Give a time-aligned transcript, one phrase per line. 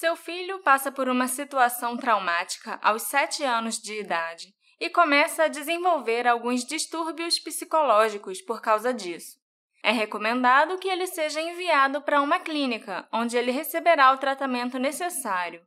[0.00, 5.48] Seu filho passa por uma situação traumática aos 7 anos de idade e começa a
[5.48, 9.36] desenvolver alguns distúrbios psicológicos por causa disso.
[9.82, 15.60] É recomendado que ele seja enviado para uma clínica, onde ele receberá o tratamento necessário.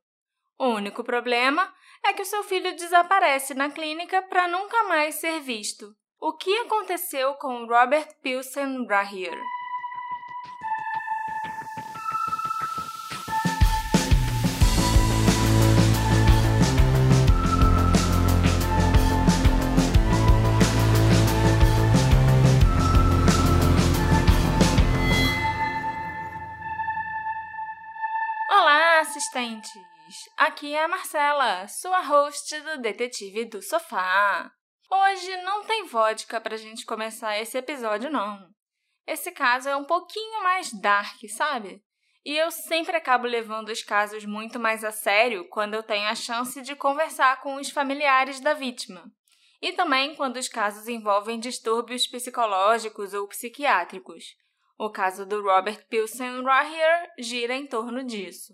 [0.58, 1.72] O único problema
[2.04, 5.96] é que o seu filho desaparece na clínica para nunca mais ser visto.
[6.20, 9.40] O que aconteceu com Robert Pilsen Rahier?
[29.34, 29.72] Assistentes!
[30.38, 34.52] Aqui é a Marcela, sua host do Detetive do Sofá.
[34.92, 38.48] Hoje não tem vodka pra gente começar esse episódio, não.
[39.08, 41.82] Esse caso é um pouquinho mais dark, sabe?
[42.24, 46.16] E eu sempre acabo levando os casos muito mais a sério quando eu tenho a
[46.16, 49.12] chance de conversar com os familiares da vítima.
[49.62, 54.36] E também quando os casos envolvem distúrbios psicológicos ou psiquiátricos.
[54.78, 58.54] O caso do Robert Pilsen Rahier gira em torno disso.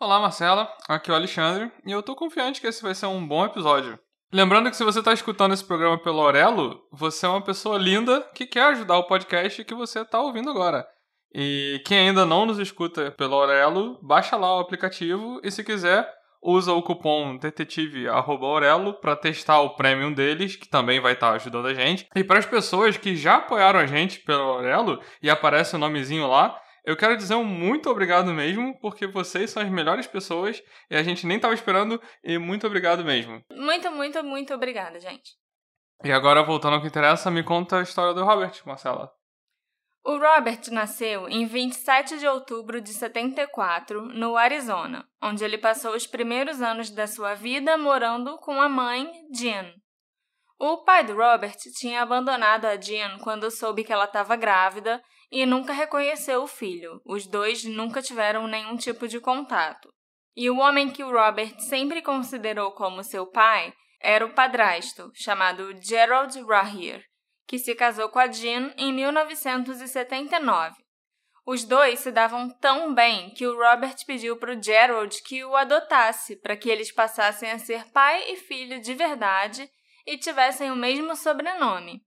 [0.00, 0.68] Olá, Marcela.
[0.88, 3.98] Aqui é o Alexandre e eu tô confiante que esse vai ser um bom episódio.
[4.32, 8.20] Lembrando que se você está escutando esse programa pelo Aurelo, você é uma pessoa linda
[8.34, 10.84] que quer ajudar o podcast que você está ouvindo agora.
[11.32, 16.12] E quem ainda não nos escuta pelo Aurelo, baixa lá o aplicativo e se quiser,
[16.42, 21.66] usa o cupom detetive@aurelo para testar o premium deles, que também vai estar tá ajudando
[21.66, 22.08] a gente.
[22.16, 26.26] E para as pessoas que já apoiaram a gente pelo Aurelo e aparece o nomezinho
[26.26, 30.96] lá, eu quero dizer um muito obrigado mesmo, porque vocês são as melhores pessoas e
[30.96, 33.42] a gente nem estava esperando, e muito obrigado mesmo.
[33.50, 35.32] Muito, muito, muito obrigada, gente.
[36.04, 39.10] E agora, voltando ao que interessa, me conta a história do Robert, Marcela.
[40.04, 46.06] O Robert nasceu em 27 de outubro de 74, no Arizona, onde ele passou os
[46.06, 49.72] primeiros anos da sua vida morando com a mãe, Jean.
[50.60, 55.02] O pai do Robert tinha abandonado a Jean quando soube que ela estava grávida
[55.34, 57.02] e nunca reconheceu o filho.
[57.04, 59.92] Os dois nunca tiveram nenhum tipo de contato.
[60.36, 65.74] E o homem que o Robert sempre considerou como seu pai era o padrasto, chamado
[65.82, 67.02] Gerald Rahier,
[67.48, 70.76] que se casou com a Jean em 1979.
[71.44, 75.56] Os dois se davam tão bem que o Robert pediu para o Gerald que o
[75.56, 79.68] adotasse para que eles passassem a ser pai e filho de verdade
[80.06, 82.04] e tivessem o mesmo sobrenome.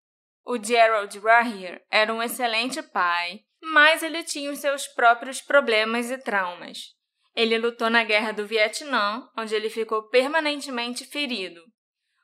[0.50, 6.18] O Gerald Rahier era um excelente pai, mas ele tinha os seus próprios problemas e
[6.18, 6.96] traumas.
[7.36, 11.62] Ele lutou na Guerra do Vietnã, onde ele ficou permanentemente ferido.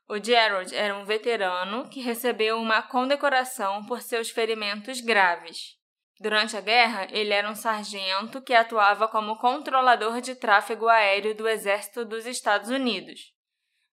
[0.07, 5.75] O Gerald era um veterano que recebeu uma condecoração por seus ferimentos graves.
[6.17, 11.45] Durante a guerra, ele era um sargento que atuava como controlador de tráfego aéreo do
[11.45, 13.33] Exército dos Estados Unidos.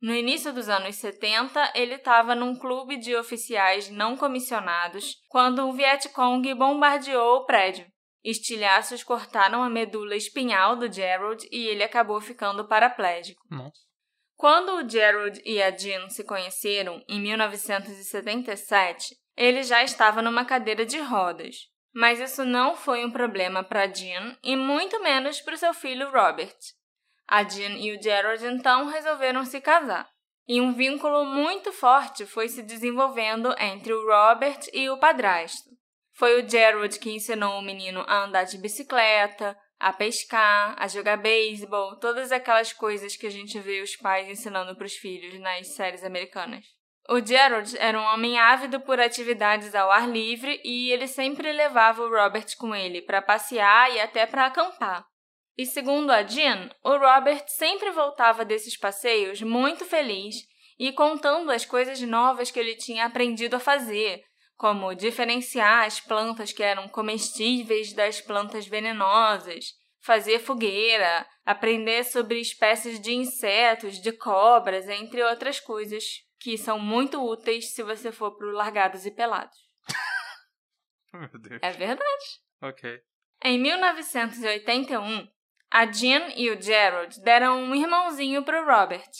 [0.00, 5.72] No início dos anos 70, ele estava num clube de oficiais não comissionados quando um
[5.72, 7.86] Vietcong bombardeou o prédio.
[8.24, 13.42] Estilhaços cortaram a medula espinhal do Gerald e ele acabou ficando paraplégico.
[13.50, 13.78] Nossa.
[14.36, 20.86] Quando o Gerald e a Jean se conheceram, em 1977, ele já estava numa cadeira
[20.86, 21.68] de rodas.
[21.92, 26.10] Mas isso não foi um problema para Jean e muito menos para o seu filho
[26.10, 26.56] Robert.
[27.30, 30.08] A Jean e o Gerald então resolveram se casar.
[30.48, 35.70] E um vínculo muito forte foi se desenvolvendo entre o Robert e o padrasto.
[36.12, 41.18] Foi o Gerald que ensinou o menino a andar de bicicleta, a pescar, a jogar
[41.18, 45.68] beisebol, todas aquelas coisas que a gente vê os pais ensinando para os filhos nas
[45.68, 46.66] séries americanas.
[47.08, 52.02] O Gerald era um homem ávido por atividades ao ar livre e ele sempre levava
[52.02, 55.09] o Robert com ele para passear e até para acampar.
[55.56, 60.36] E segundo a Jean, o Robert sempre voltava desses passeios muito feliz
[60.78, 64.22] e contando as coisas novas que ele tinha aprendido a fazer,
[64.56, 73.00] como diferenciar as plantas que eram comestíveis das plantas venenosas, fazer fogueira, aprender sobre espécies
[73.00, 76.04] de insetos, de cobras, entre outras coisas
[76.38, 79.58] que são muito úteis se você for para Largados e Pelados.
[81.12, 81.60] Meu Deus.
[81.62, 82.24] É verdade.
[82.62, 83.02] Ok.
[83.44, 85.28] Em 1981,
[85.70, 89.10] a Jean e o Gerald deram um irmãozinho para o Robert.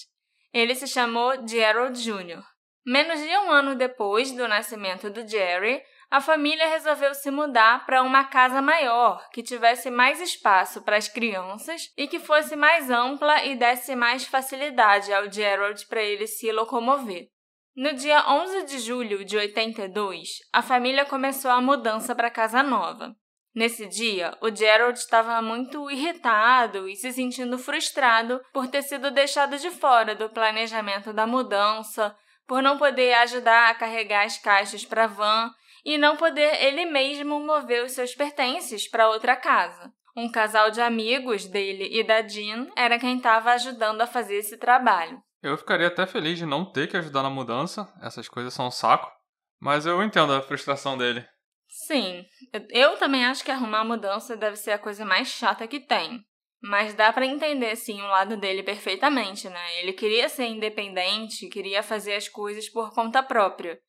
[0.53, 2.43] Ele se chamou Gerald Jr.
[2.85, 5.81] Menos de um ano depois do nascimento do Jerry,
[6.11, 11.07] a família resolveu se mudar para uma casa maior, que tivesse mais espaço para as
[11.07, 16.51] crianças e que fosse mais ampla e desse mais facilidade ao Gerald para ele se
[16.51, 17.29] locomover.
[17.77, 22.61] No dia 11 de julho de 82, a família começou a mudança para a casa
[22.61, 23.15] nova.
[23.55, 29.59] Nesse dia, o Gerald estava muito irritado e se sentindo frustrado por ter sido deixado
[29.59, 32.17] de fora do planejamento da mudança,
[32.47, 35.51] por não poder ajudar a carregar as caixas para a van
[35.85, 39.93] e não poder ele mesmo mover os seus pertences para outra casa.
[40.17, 44.59] Um casal de amigos dele e da Jean era quem estava ajudando a fazer esse
[44.59, 45.21] trabalho.
[45.43, 48.71] Eu ficaria até feliz de não ter que ajudar na mudança, essas coisas são um
[48.71, 49.11] saco,
[49.59, 51.25] mas eu entendo a frustração dele.
[51.71, 52.27] Sim,
[52.71, 56.21] eu também acho que arrumar mudança deve ser a coisa mais chata que tem.
[56.61, 59.79] Mas dá para entender, sim, o lado dele perfeitamente, né?
[59.79, 63.81] Ele queria ser independente, queria fazer as coisas por conta própria.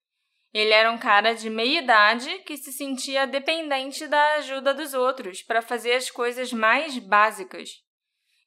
[0.54, 5.42] Ele era um cara de meia idade que se sentia dependente da ajuda dos outros
[5.42, 7.70] para fazer as coisas mais básicas.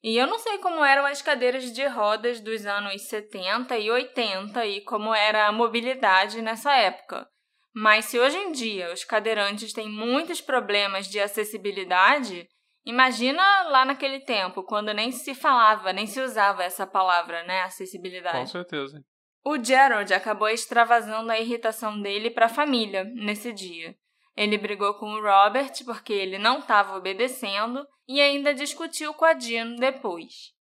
[0.01, 4.65] E eu não sei como eram as cadeiras de rodas dos anos 70 e 80
[4.65, 7.27] e como era a mobilidade nessa época.
[7.75, 12.47] Mas se hoje em dia os cadeirantes têm muitos problemas de acessibilidade,
[12.85, 18.37] imagina lá naquele tempo, quando nem se falava, nem se usava essa palavra, né, acessibilidade.
[18.37, 19.03] Com certeza.
[19.43, 23.93] O Gerald acabou extravasando a irritação dele para a família nesse dia.
[24.37, 29.37] Ele brigou com o Robert porque ele não estava obedecendo e ainda discutiu com a
[29.37, 30.54] Jean depois.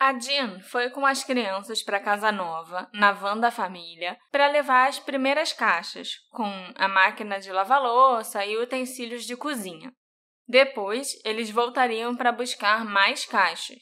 [0.00, 4.88] A Jean foi com as crianças para casa nova, na van da família, para levar
[4.88, 9.92] as primeiras caixas, com a máquina de lavar louça e utensílios de cozinha.
[10.48, 13.76] Depois, eles voltariam para buscar mais caixas.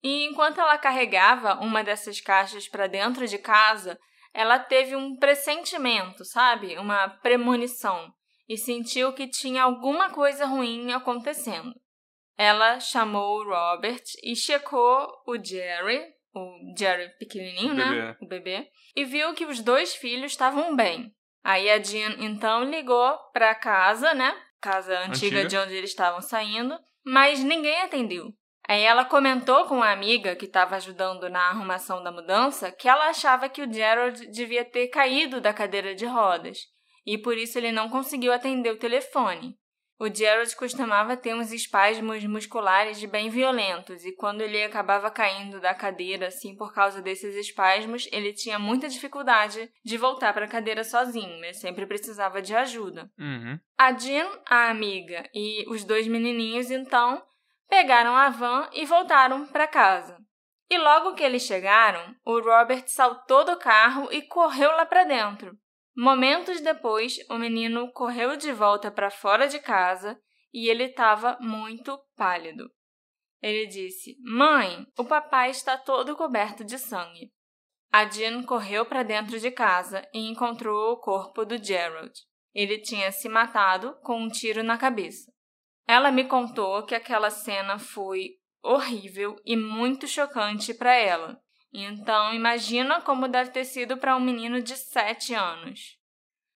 [0.00, 3.98] E enquanto ela carregava uma dessas caixas para dentro de casa,
[4.32, 6.78] ela teve um pressentimento, sabe?
[6.78, 8.14] Uma premonição,
[8.48, 11.74] e sentiu que tinha alguma coisa ruim acontecendo.
[12.36, 16.02] Ela chamou o Robert e checou o Jerry,
[16.34, 18.16] o Jerry pequenininho, o né?
[18.20, 21.14] O bebê, e viu que os dois filhos estavam bem.
[21.42, 24.34] Aí a Jean então ligou para casa, né?
[24.60, 25.46] Casa antiga, Antiga.
[25.46, 28.32] de onde eles estavam saindo, mas ninguém atendeu.
[28.66, 33.08] Aí ela comentou com a amiga que estava ajudando na arrumação da mudança que ela
[33.08, 36.60] achava que o Gerald devia ter caído da cadeira de rodas
[37.04, 39.54] e por isso ele não conseguiu atender o telefone.
[39.98, 45.72] O Gerald costumava ter uns espasmos musculares bem violentos, e quando ele acabava caindo da
[45.72, 50.82] cadeira, assim, por causa desses espasmos, ele tinha muita dificuldade de voltar para a cadeira
[50.82, 53.08] sozinho, ele sempre precisava de ajuda.
[53.18, 53.58] Uhum.
[53.78, 57.22] A Jean, a amiga, e os dois menininhos, então,
[57.68, 60.18] pegaram a van e voltaram para casa.
[60.68, 65.56] E logo que eles chegaram, o Robert saltou do carro e correu lá para dentro.
[65.96, 70.20] Momentos depois, o menino correu de volta para fora de casa
[70.52, 72.70] e ele estava muito pálido.
[73.40, 77.32] Ele disse: Mãe, o papai está todo coberto de sangue.
[77.92, 82.12] A Jean correu para dentro de casa e encontrou o corpo do Gerald.
[82.52, 85.30] Ele tinha se matado com um tiro na cabeça.
[85.86, 88.30] Ela me contou que aquela cena foi
[88.62, 91.40] horrível e muito chocante para ela.
[91.74, 95.98] Então, imagina como deve ter sido para um menino de 7 anos.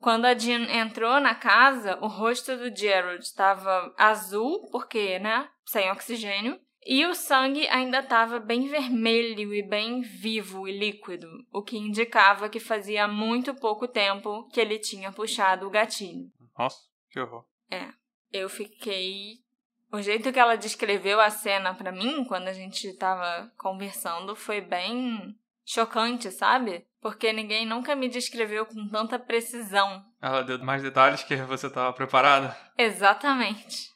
[0.00, 5.90] Quando a Jean entrou na casa, o rosto do Gerald estava azul, porque, né, sem
[5.90, 11.76] oxigênio, e o sangue ainda estava bem vermelho e bem vivo e líquido, o que
[11.76, 16.30] indicava que fazia muito pouco tempo que ele tinha puxado o gatilho.
[16.56, 16.78] Nossa,
[17.10, 17.44] que horror.
[17.70, 17.88] É,
[18.32, 19.40] eu fiquei.
[19.90, 24.60] O jeito que ela descreveu a cena para mim, quando a gente tava conversando, foi
[24.60, 25.34] bem
[25.64, 26.86] chocante, sabe?
[27.00, 30.04] Porque ninguém nunca me descreveu com tanta precisão.
[30.20, 32.56] Ela deu mais detalhes que você estava preparada.
[32.76, 33.90] Exatamente.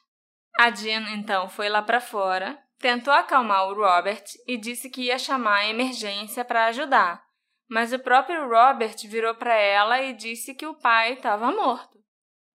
[0.57, 5.17] A Jean então foi lá para fora, tentou acalmar o Robert e disse que ia
[5.17, 7.23] chamar a emergência para ajudar.
[7.67, 12.02] Mas o próprio Robert virou para ela e disse que o pai estava morto.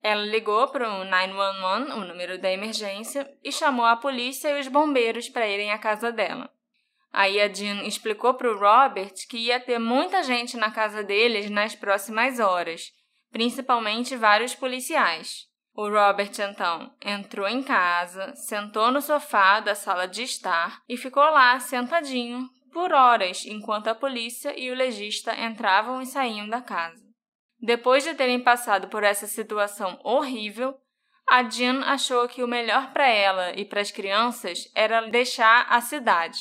[0.02, 4.68] Ela ligou para o 911, o número da emergência, e chamou a polícia e os
[4.68, 6.50] bombeiros para irem à casa dela.
[7.12, 11.50] Aí a Jean explicou para o Robert que ia ter muita gente na casa deles
[11.50, 12.92] nas próximas horas,
[13.32, 15.46] principalmente vários policiais.
[15.74, 21.22] O Robert então entrou em casa, sentou no sofá da sala de estar e ficou
[21.22, 27.07] lá sentadinho por horas enquanto a polícia e o legista entravam e saíam da casa.
[27.60, 30.74] Depois de terem passado por essa situação horrível,
[31.28, 35.80] a Jean achou que o melhor para ela e para as crianças era deixar a
[35.80, 36.38] cidade.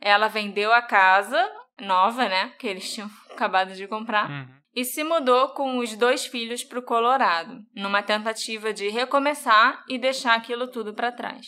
[0.00, 4.48] Ela vendeu a casa nova, né, que eles tinham acabado de comprar, Uhum.
[4.74, 9.96] e se mudou com os dois filhos para o Colorado, numa tentativa de recomeçar e
[9.98, 11.46] deixar aquilo tudo para trás.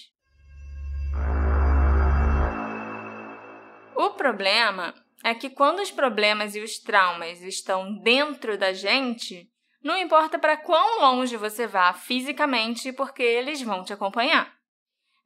[3.97, 4.95] O problema
[5.25, 9.51] é que quando os problemas e os traumas estão dentro da gente,
[9.83, 14.53] Não importa para quão longe você vá fisicamente, porque eles vão te acompanhar.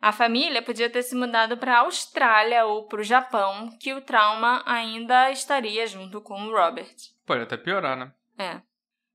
[0.00, 4.00] A família podia ter se mudado para a Austrália ou para o Japão, que o
[4.00, 6.94] trauma ainda estaria junto com o Robert.
[7.24, 8.12] Pode até piorar, né?
[8.36, 8.60] É.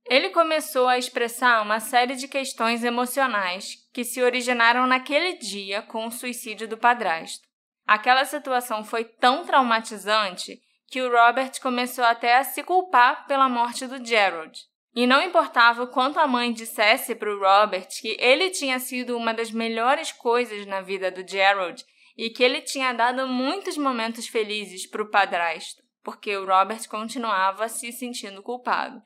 [0.06, 6.08] Ele começou a expressar uma série de questões emocionais que se originaram naquele dia com
[6.08, 7.46] o suicídio do padrasto.
[7.86, 13.86] Aquela situação foi tão traumatizante que o Robert começou até a se culpar pela morte
[13.86, 14.58] do Gerald.
[14.96, 19.16] E não importava o quanto a mãe dissesse para o Robert que ele tinha sido
[19.16, 21.86] uma das melhores coisas na vida do Gerald
[22.18, 27.70] e que ele tinha dado muitos momentos felizes para o padrasto, porque o Robert continuava
[27.70, 29.04] se sentindo culpado.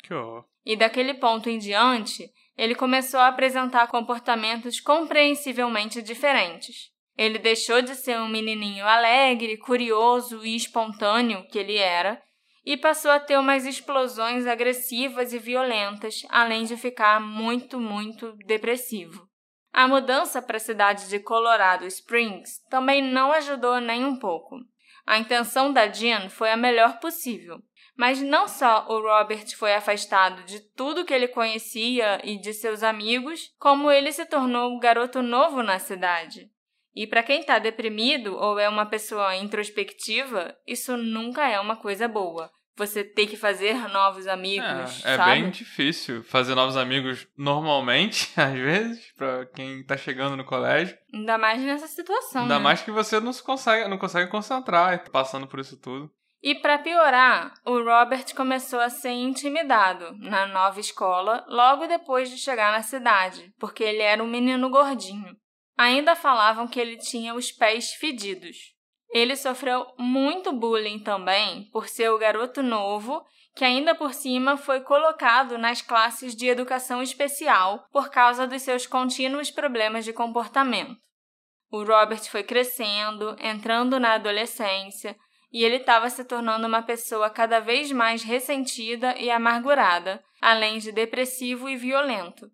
[0.65, 6.91] E daquele ponto em diante, ele começou a apresentar comportamentos compreensivelmente diferentes.
[7.17, 12.21] Ele deixou de ser um menininho alegre, curioso e espontâneo que ele era
[12.65, 19.27] e passou a ter umas explosões agressivas e violentas, além de ficar muito, muito depressivo.
[19.73, 24.57] A mudança para a cidade de Colorado Springs também não ajudou nem um pouco.
[25.07, 27.57] A intenção da Jean foi a melhor possível,
[27.97, 32.83] mas não só o Robert foi afastado de tudo que ele conhecia e de seus
[32.83, 36.50] amigos, como ele se tornou um garoto novo na cidade.
[36.95, 42.07] E para quem está deprimido ou é uma pessoa introspectiva, isso nunca é uma coisa
[42.07, 42.51] boa.
[42.77, 45.05] Você ter que fazer novos amigos.
[45.05, 50.45] É, é bem difícil fazer novos amigos normalmente, às vezes, para quem tá chegando no
[50.45, 50.97] colégio.
[51.13, 52.43] Ainda mais nessa situação.
[52.43, 52.63] Ainda né?
[52.63, 56.11] mais que você não se consegue, não consegue concentrar passando por isso tudo.
[56.43, 62.37] E para piorar, o Robert começou a ser intimidado na nova escola logo depois de
[62.37, 65.37] chegar na cidade, porque ele era um menino gordinho.
[65.81, 68.75] Ainda falavam que ele tinha os pés fedidos.
[69.09, 74.81] Ele sofreu muito bullying também por ser o garoto novo que ainda por cima foi
[74.81, 80.95] colocado nas classes de educação especial por causa dos seus contínuos problemas de comportamento.
[81.71, 85.17] O Robert foi crescendo, entrando na adolescência,
[85.51, 90.91] e ele estava se tornando uma pessoa cada vez mais ressentida e amargurada, além de
[90.91, 92.51] depressivo e violento.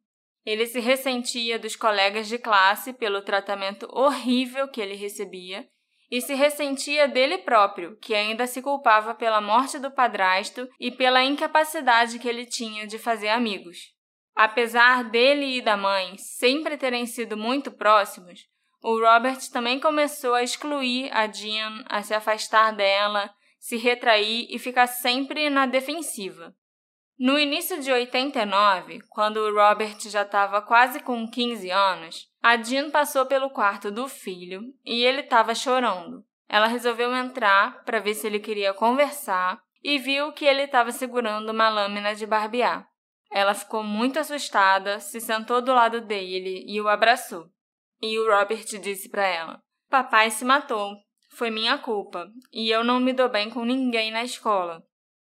[0.47, 5.67] Ele se ressentia dos colegas de classe pelo tratamento horrível que ele recebia
[6.09, 11.21] e se ressentia dele próprio, que ainda se culpava pela morte do padrasto e pela
[11.21, 13.93] incapacidade que ele tinha de fazer amigos.
[14.33, 18.39] Apesar dele e da mãe sempre terem sido muito próximos,
[18.81, 24.57] o Robert também começou a excluir a Jean, a se afastar dela, se retrair e
[24.57, 26.55] ficar sempre na defensiva.
[27.19, 32.91] No início de 89, quando o Robert já estava quase com 15 anos, a Jean
[32.91, 36.23] passou pelo quarto do filho e ele estava chorando.
[36.47, 41.49] Ela resolveu entrar para ver se ele queria conversar e viu que ele estava segurando
[41.49, 42.87] uma lâmina de barbear.
[43.31, 47.49] Ela ficou muito assustada, se sentou do lado dele e o abraçou.
[47.99, 49.59] E o Robert disse para ela:
[49.89, 50.95] Papai se matou.
[51.31, 52.29] Foi minha culpa.
[52.53, 54.83] E eu não me dou bem com ninguém na escola.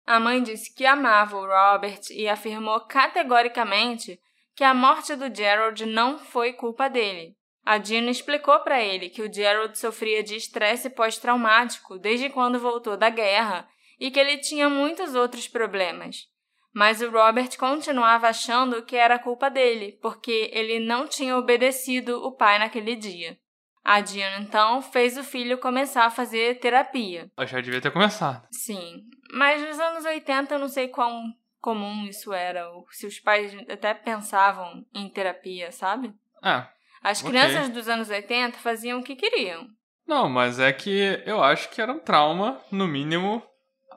[0.06, 4.20] A mãe disse que amava o Robert e afirmou categoricamente
[4.56, 7.36] que a morte do Gerald não foi culpa dele.
[7.66, 12.96] A Dina explicou para ele que o Gerald sofria de estresse pós-traumático desde quando voltou
[12.96, 13.68] da guerra
[14.00, 16.28] e que ele tinha muitos outros problemas.
[16.72, 22.34] Mas o Robert continuava achando que era culpa dele, porque ele não tinha obedecido o
[22.34, 23.38] pai naquele dia.
[23.84, 27.32] A Diana então fez o filho começar a fazer terapia.
[27.38, 28.46] Eu já devia ter começado.
[28.52, 29.04] Sim,
[29.36, 33.54] mas nos anos 80 eu não sei quão comum isso era, ou se os pais
[33.70, 36.13] até pensavam em terapia, sabe?
[36.44, 36.65] É.
[37.04, 37.30] As Ok.
[37.32, 39.68] crianças dos anos 80 faziam o que queriam.
[40.08, 43.44] Não, mas é que eu acho que era um trauma, no mínimo.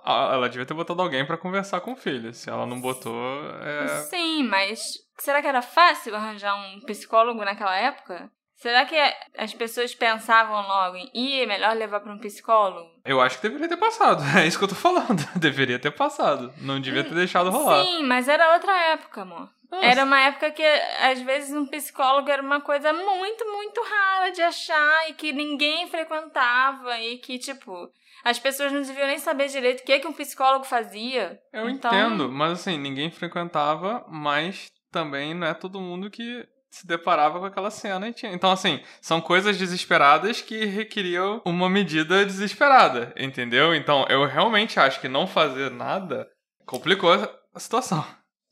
[0.04, 2.32] Ela devia ter botado alguém pra conversar com o filho.
[2.32, 3.14] Se ela não botou,
[3.60, 3.88] é.
[4.08, 8.30] Sim, mas será que era fácil arranjar um psicólogo naquela época?
[8.58, 8.96] Será que
[9.36, 12.90] as pessoas pensavam logo em, ih, é melhor levar para um psicólogo?
[13.04, 14.20] Eu acho que deveria ter passado.
[14.36, 15.24] É isso que eu tô falando.
[15.38, 16.52] deveria ter passado.
[16.58, 17.84] Não devia ter deixado rolar.
[17.84, 19.48] Sim, mas era outra época, amor.
[19.70, 19.84] Nossa.
[19.86, 24.42] Era uma época que, às vezes, um psicólogo era uma coisa muito, muito rara de
[24.42, 27.88] achar e que ninguém frequentava e que, tipo,
[28.24, 31.38] as pessoas não deviam nem saber direito o que, que um psicólogo fazia.
[31.52, 36.86] Eu Então- entendo, mas assim, ninguém frequentava, mas também não é todo mundo que se
[36.86, 38.32] deparava com aquela cena e tinha.
[38.32, 43.74] Então, assim, são coisas desesperadas que requeriam uma medida desesperada, entendeu?
[43.74, 46.28] Então, eu realmente acho que não fazer nada
[46.66, 47.12] complicou
[47.54, 48.04] a situação.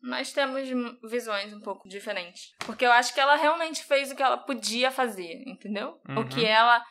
[0.02, 0.68] Nós temos
[1.10, 2.54] visões um pouco diferentes.
[2.60, 6.00] Porque eu acho que ela realmente fez o que ela podia fazer, entendeu?
[6.08, 6.20] Uhum.
[6.20, 6.82] O que ela,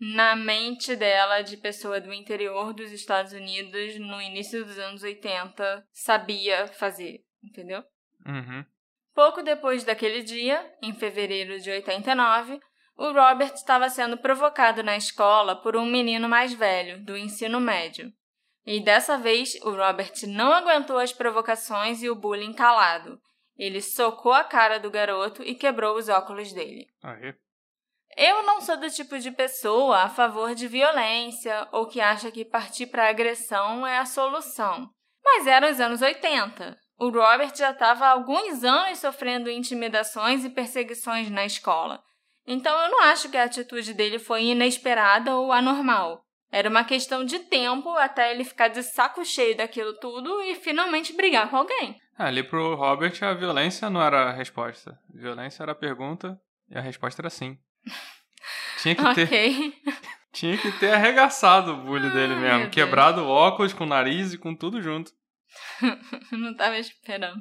[0.00, 5.86] na mente dela, de pessoa do interior dos Estados Unidos, no início dos anos 80,
[5.92, 7.82] sabia fazer, entendeu?
[8.26, 8.64] Uhum.
[9.14, 12.60] Pouco depois daquele dia, em fevereiro de 89,
[12.96, 18.12] o Robert estava sendo provocado na escola por um menino mais velho, do ensino médio.
[18.66, 23.20] E dessa vez, o Robert não aguentou as provocações e o bullying calado.
[23.56, 26.86] Ele socou a cara do garoto e quebrou os óculos dele.
[28.16, 32.44] Eu não sou do tipo de pessoa a favor de violência ou que acha que
[32.44, 34.88] partir para agressão é a solução.
[35.22, 36.78] Mas eram os anos 80.
[36.98, 42.02] O Robert já estava há alguns anos sofrendo intimidações e perseguições na escola.
[42.46, 46.24] Então eu não acho que a atitude dele foi inesperada ou anormal.
[46.52, 51.12] Era uma questão de tempo até ele ficar de saco cheio daquilo tudo e finalmente
[51.12, 51.96] brigar com alguém.
[52.16, 54.96] Ah, ali pro Robert a violência não era a resposta.
[55.12, 57.58] A violência era a pergunta e a resposta era sim.
[58.80, 59.24] Tinha que ter.
[59.24, 59.74] Ok.
[60.32, 62.70] Tinha que ter arregaçado o bullying dele meu mesmo.
[62.70, 65.12] Quebrado o óculos com o nariz e com tudo junto.
[66.32, 67.40] não tava esperando.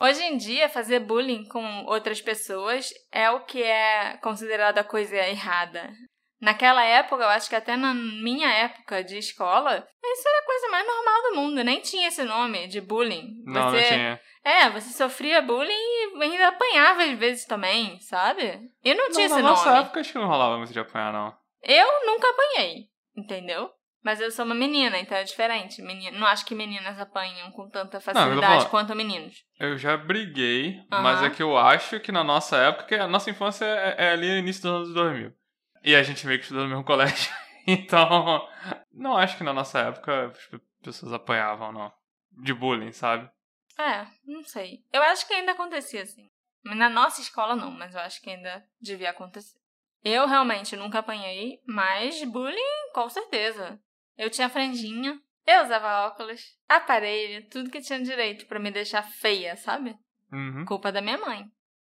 [0.00, 5.16] Hoje em dia, fazer bullying com outras pessoas é o que é considerado a coisa
[5.16, 5.90] errada.
[6.38, 10.68] Naquela época, eu acho que até na minha época de escola, isso era a coisa
[10.68, 11.64] mais normal do mundo.
[11.64, 13.42] Nem tinha esse nome de bullying.
[13.46, 14.20] Não, você, não tinha.
[14.44, 18.70] É, você sofria bullying e ainda apanhava às vezes também, sabe?
[18.84, 19.82] E não tinha Não, esse na nossa nome.
[19.84, 21.34] época acho que não rolava muito de apanhar, não.
[21.62, 22.84] Eu nunca apanhei,
[23.16, 23.70] entendeu?
[24.06, 25.82] Mas eu sou uma menina, então é diferente.
[25.82, 29.44] Menina, não acho que meninas apanham com tanta facilidade falando- quanto meninos.
[29.58, 31.02] Eu já briguei, Aham.
[31.02, 34.10] mas é que eu acho que na nossa época, que a nossa infância é, é
[34.12, 35.34] ali no início dos anos 2000.
[35.82, 37.34] E a gente meio que estudou no mesmo colégio.
[37.66, 38.48] Então,
[38.92, 41.92] não acho que na nossa época as pessoas apanhavam, não.
[42.30, 43.28] De bullying, sabe?
[43.76, 44.84] É, não sei.
[44.92, 46.30] Eu acho que ainda acontecia assim.
[46.62, 49.58] Na nossa escola não, mas eu acho que ainda devia acontecer.
[50.04, 53.80] Eu realmente nunca apanhei, mas bullying com certeza.
[54.16, 59.56] Eu tinha franjinha, eu usava óculos, aparelho, tudo que tinha direito pra me deixar feia,
[59.56, 59.96] sabe?
[60.32, 60.64] Uhum.
[60.66, 61.44] Culpa da minha mãe.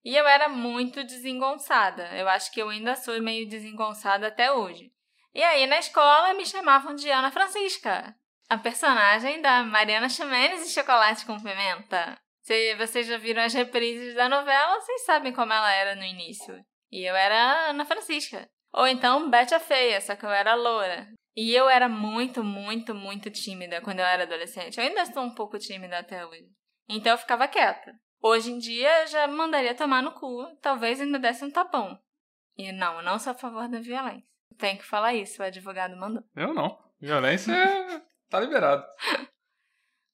[0.03, 2.09] E eu era muito desengonçada.
[2.15, 4.91] Eu acho que eu ainda sou meio desengonçada até hoje.
[5.33, 8.15] E aí na escola me chamavam de Ana Francisca,
[8.49, 12.17] a personagem da Mariana Ximenes e Chocolate com Pimenta.
[12.41, 16.53] Se vocês já viram as reprises da novela, vocês sabem como ela era no início.
[16.91, 18.49] E eu era Ana Francisca.
[18.73, 21.07] Ou então Bete a Feia, só que eu era loura.
[21.35, 24.77] E eu era muito, muito, muito tímida quando eu era adolescente.
[24.77, 26.47] Eu ainda sou um pouco tímida até hoje.
[26.87, 27.93] Então eu ficava quieta.
[28.21, 31.99] Hoje em dia eu já mandaria tomar no cu, talvez ainda desse um tapão.
[32.55, 34.23] E não, eu não sou a favor da violência.
[34.57, 36.23] Tem que falar isso, o advogado mandou.
[36.35, 36.77] Eu não.
[36.99, 38.85] Violência é- tá liberado.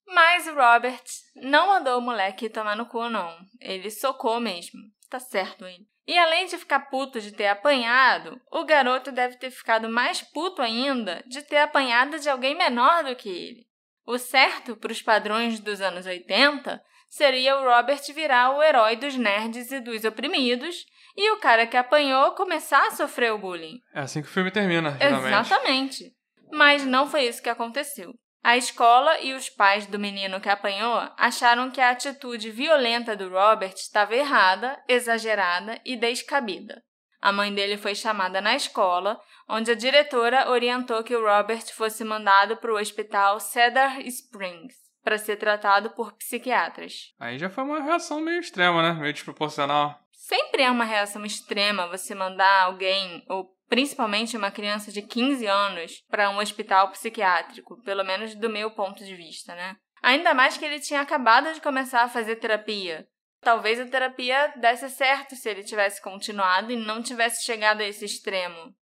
[0.06, 1.04] Mas o Robert
[1.36, 3.36] não mandou o moleque tomar no cu, não.
[3.60, 4.80] Ele socou mesmo.
[5.10, 5.86] Tá certo ele.
[6.06, 10.62] E além de ficar puto de ter apanhado, o garoto deve ter ficado mais puto
[10.62, 13.66] ainda de ter apanhado de alguém menor do que ele.
[14.06, 19.16] O certo, para os padrões dos anos 80, seria o Robert virar o herói dos
[19.16, 23.80] nerds e dos oprimidos, e o cara que apanhou começar a sofrer o bullying.
[23.92, 25.26] É assim que o filme termina, geralmente.
[25.26, 26.12] Exatamente.
[26.52, 28.12] Mas não foi isso que aconteceu.
[28.42, 33.28] A escola e os pais do menino que apanhou acharam que a atitude violenta do
[33.28, 36.82] Robert estava errada, exagerada e descabida.
[37.20, 42.02] A mãe dele foi chamada na escola, onde a diretora orientou que o Robert fosse
[42.02, 47.14] mandado para o hospital Cedar Springs para ser tratado por psiquiatras.
[47.18, 48.98] Aí já foi uma reação meio extrema, né?
[48.98, 49.98] Meio desproporcional.
[50.12, 56.02] Sempre é uma reação extrema você mandar alguém, ou principalmente uma criança de 15 anos,
[56.10, 59.76] para um hospital psiquiátrico, pelo menos do meu ponto de vista, né?
[60.02, 63.06] Ainda mais que ele tinha acabado de começar a fazer terapia.
[63.40, 68.04] Talvez a terapia desse certo se ele tivesse continuado e não tivesse chegado a esse
[68.04, 68.74] extremo.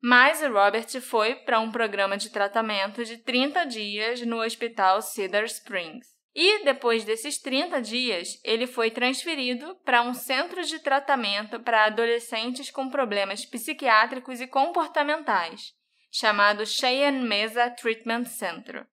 [0.00, 5.44] Mas o Robert foi para um programa de tratamento de 30 dias no hospital Cedar
[5.44, 6.17] Springs.
[6.40, 12.70] E depois desses 30 dias, ele foi transferido para um centro de tratamento para adolescentes
[12.70, 15.72] com problemas psiquiátricos e comportamentais,
[16.12, 18.86] chamado Cheyenne Mesa Treatment Center,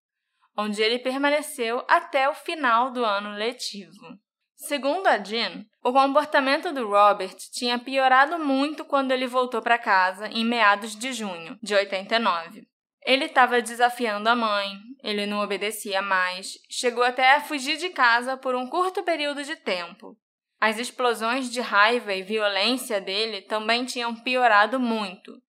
[0.57, 4.17] onde ele permaneceu até o final do ano letivo.
[4.55, 10.27] Segundo a Jean, o comportamento do Robert tinha piorado muito quando ele voltou para casa
[10.29, 12.67] em meados de junho de 89.
[13.05, 18.35] Ele estava desafiando a mãe, ele não obedecia mais, chegou até a fugir de casa
[18.35, 20.17] por um curto período de tempo.
[20.59, 25.39] As explosões de raiva e violência dele também tinham piorado muito.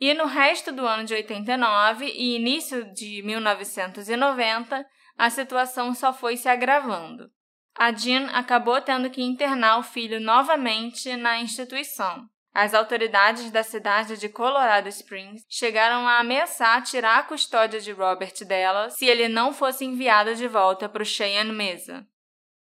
[0.00, 4.84] E no resto do ano de 89 e início de 1990,
[5.16, 7.30] a situação só foi se agravando.
[7.76, 12.28] A Jean acabou tendo que internar o filho novamente na instituição.
[12.60, 18.34] As autoridades da cidade de Colorado Springs chegaram a ameaçar tirar a custódia de Robert
[18.44, 22.04] dela se ele não fosse enviado de volta para o Cheyenne Mesa.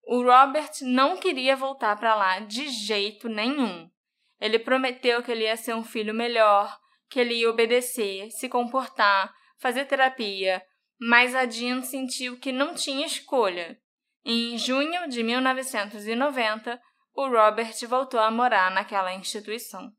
[0.04, 3.90] O Robert não queria voltar para lá de jeito nenhum.
[4.40, 9.34] Ele prometeu que ele ia ser um filho melhor, que ele ia obedecer, se comportar,
[9.58, 10.62] fazer terapia,
[11.00, 13.76] mas a Jean sentiu que não tinha escolha.
[14.24, 16.80] Em junho de 1990,
[17.14, 19.92] o Robert voltou a morar naquela instituição.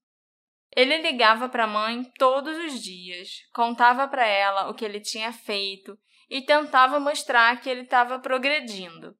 [0.75, 5.33] Ele ligava para a mãe todos os dias, contava para ela o que ele tinha
[5.33, 5.97] feito
[6.29, 9.15] e tentava mostrar que ele estava progredindo.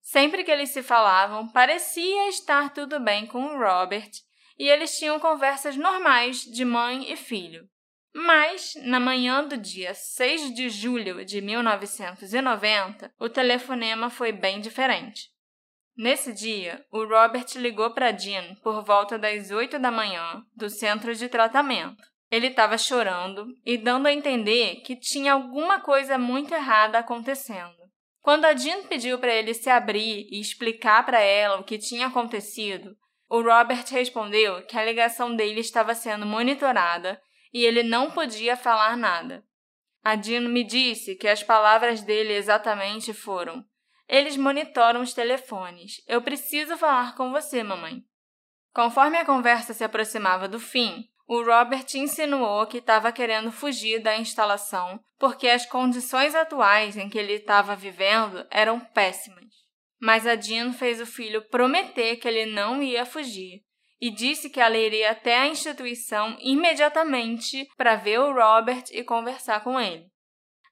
[0.00, 4.10] Sempre que eles se falavam, parecia estar tudo bem com o Robert
[4.56, 7.68] e eles tinham conversas normais de mãe e filho.
[8.14, 15.33] Mas, na manhã do dia 6 de julho de 1990, o telefonema foi bem diferente.
[15.96, 21.14] Nesse dia, o Robert ligou para Jean por volta das 8 da manhã do centro
[21.14, 22.02] de tratamento.
[22.28, 27.76] Ele estava chorando e dando a entender que tinha alguma coisa muito errada acontecendo.
[28.20, 32.08] Quando a Jean pediu para ele se abrir e explicar para ela o que tinha
[32.08, 32.96] acontecido,
[33.28, 37.20] o Robert respondeu que a ligação dele estava sendo monitorada
[37.52, 39.44] e ele não podia falar nada.
[40.02, 43.64] A Dino me disse que as palavras dele exatamente foram:
[44.08, 46.02] Eles monitoram os telefones.
[46.06, 48.02] Eu preciso falar com você, mamãe.
[48.74, 54.16] Conforme a conversa se aproximava do fim, o Robert insinuou que estava querendo fugir da
[54.16, 59.54] instalação porque as condições atuais em que ele estava vivendo eram péssimas.
[60.00, 63.62] Mas a Jean fez o filho prometer que ele não ia fugir
[64.00, 69.64] e disse que ela iria até a instituição imediatamente para ver o Robert e conversar
[69.64, 70.04] com ele.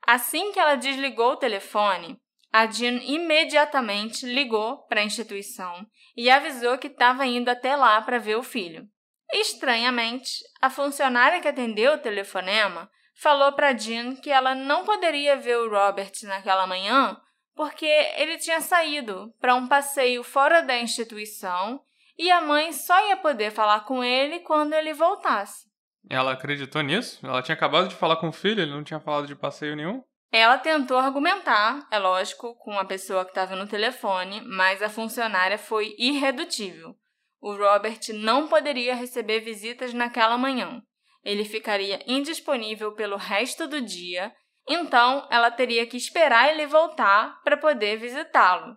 [0.06, 2.18] Assim que ela desligou o telefone,
[2.52, 5.86] a Jean imediatamente ligou para a instituição
[6.16, 8.86] e avisou que estava indo até lá para ver o filho.
[9.32, 15.56] Estranhamente, a funcionária que atendeu o telefonema falou para Jean que ela não poderia ver
[15.56, 17.16] o Robert naquela manhã
[17.54, 17.86] porque
[18.16, 21.80] ele tinha saído para um passeio fora da instituição
[22.18, 25.70] e a mãe só ia poder falar com ele quando ele voltasse.
[26.10, 27.24] Ela acreditou nisso?
[27.24, 30.02] Ela tinha acabado de falar com o filho, ele não tinha falado de passeio nenhum?
[30.34, 35.58] Ela tentou argumentar, é lógico, com a pessoa que estava no telefone, mas a funcionária
[35.58, 36.96] foi irredutível.
[37.38, 40.82] O Robert não poderia receber visitas naquela manhã.
[41.22, 44.34] Ele ficaria indisponível pelo resto do dia,
[44.66, 48.74] então ela teria que esperar ele voltar para poder visitá-lo.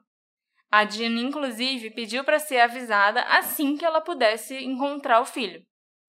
[0.69, 5.63] A Jean, inclusive, pediu para ser avisada assim que ela pudesse encontrar o filho.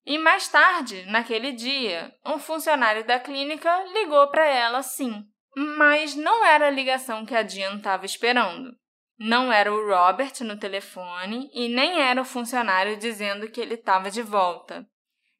[0.04, 5.24] E mais tarde, naquele dia, um funcionário da clínica ligou para ela sim,
[5.56, 8.76] mas não era a ligação que a Jean estava esperando.
[9.18, 14.10] Não era o Robert no telefone e nem era o funcionário dizendo que ele estava
[14.10, 14.86] de volta.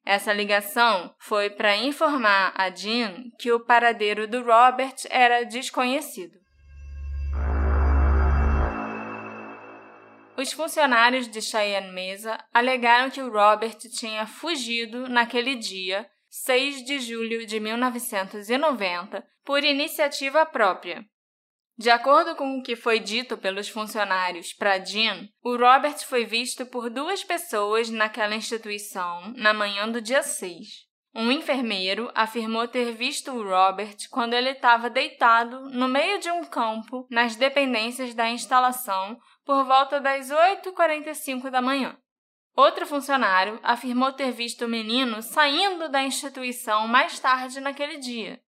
[0.03, 6.39] Essa ligação foi para informar a Jean que o paradeiro do Robert era desconhecido.
[10.35, 16.99] Os funcionários de Cheyenne Mesa alegaram que o Robert tinha fugido naquele dia, 6 de
[16.99, 21.05] julho de 1990, por iniciativa própria.
[21.77, 26.65] De acordo com o que foi dito pelos funcionários para Jean, o Robert foi visto
[26.65, 30.67] por duas pessoas naquela instituição na manhã do dia 6.
[31.15, 36.43] Um enfermeiro afirmou ter visto o Robert quando ele estava deitado no meio de um
[36.43, 41.97] campo nas dependências da instalação por volta das 8h45 da manhã.
[42.53, 48.41] Outro funcionário afirmou ter visto o menino saindo da instituição mais tarde naquele dia.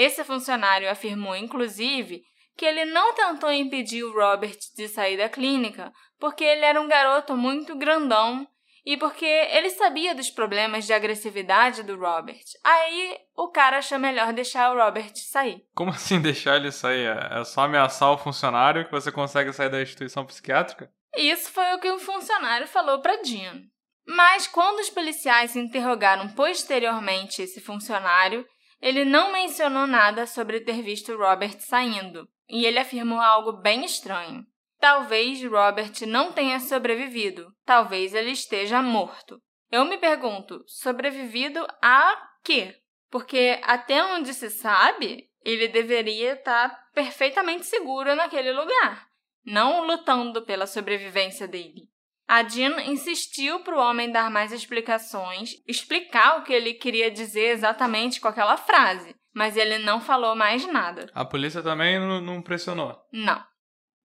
[0.00, 2.22] Esse funcionário afirmou, inclusive,
[2.56, 6.88] que ele não tentou impedir o Robert de sair da clínica porque ele era um
[6.88, 8.48] garoto muito grandão
[8.82, 12.44] e porque ele sabia dos problemas de agressividade do Robert.
[12.64, 15.66] Aí o cara achou melhor deixar o Robert sair.
[15.74, 17.06] Como assim deixar ele sair?
[17.30, 20.90] É só ameaçar o funcionário que você consegue sair da instituição psiquiátrica?
[21.14, 23.64] Isso foi o que o funcionário falou para Jean.
[24.06, 28.46] Mas quando os policiais interrogaram posteriormente esse funcionário,
[28.80, 34.44] ele não mencionou nada sobre ter visto Robert saindo, e ele afirmou algo bem estranho.
[34.78, 37.54] Talvez Robert não tenha sobrevivido.
[37.66, 39.40] Talvez ele esteja morto.
[39.70, 42.74] Eu me pergunto, sobrevivido a quê?
[43.10, 49.06] Porque até onde se sabe, ele deveria estar perfeitamente seguro naquele lugar,
[49.44, 51.88] não lutando pela sobrevivência dele.
[52.30, 57.48] A Jean insistiu para o homem dar mais explicações, explicar o que ele queria dizer
[57.48, 61.10] exatamente com aquela frase, mas ele não falou mais nada.
[61.12, 62.96] A polícia também não pressionou?
[63.12, 63.44] Não.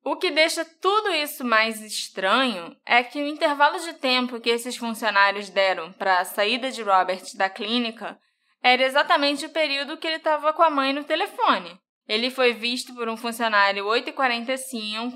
[0.03, 4.75] O que deixa tudo isso mais estranho é que o intervalo de tempo que esses
[4.75, 8.17] funcionários deram para a saída de Robert da clínica
[8.63, 11.79] era exatamente o período que ele estava com a mãe no telefone.
[12.07, 15.15] Ele foi visto por um funcionário 8h45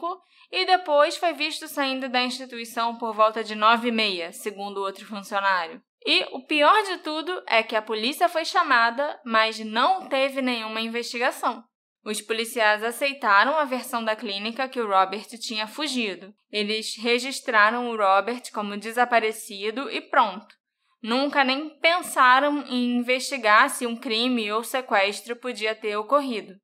[0.52, 5.82] e depois foi visto saindo da instituição por volta de 9h30, segundo outro funcionário.
[6.06, 10.82] E o pior de tudo é que a polícia foi chamada, mas não teve nenhuma
[10.82, 11.64] investigação.
[12.04, 16.34] Os policiais aceitaram a versão da clínica que o Robert tinha fugido.
[16.50, 20.56] Eles registraram o Robert como desaparecido e pronto.
[21.02, 26.56] Nunca nem pensaram em investigar se um crime ou sequestro podia ter ocorrido.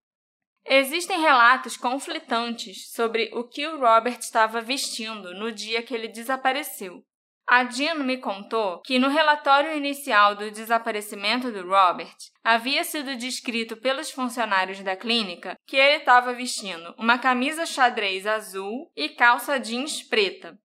[0.67, 7.03] Existem relatos conflitantes sobre o que o Robert estava vestindo no dia que ele desapareceu.
[7.47, 13.77] A Jean me contou que no relatório inicial do desaparecimento do Robert havia sido descrito
[13.77, 20.01] pelos funcionários da clínica que ele estava vestindo uma camisa xadrez azul e calça jeans
[20.01, 20.57] preta.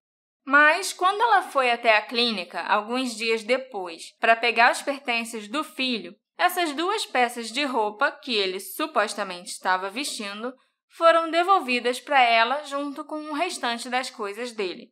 [0.47, 5.63] Mas quando ela foi até a clínica, alguns dias depois, para pegar os pertences do
[5.63, 10.55] filho, essas duas peças de roupa que ele supostamente estava vestindo
[10.89, 14.91] foram devolvidas para ela junto com o restante das coisas dele.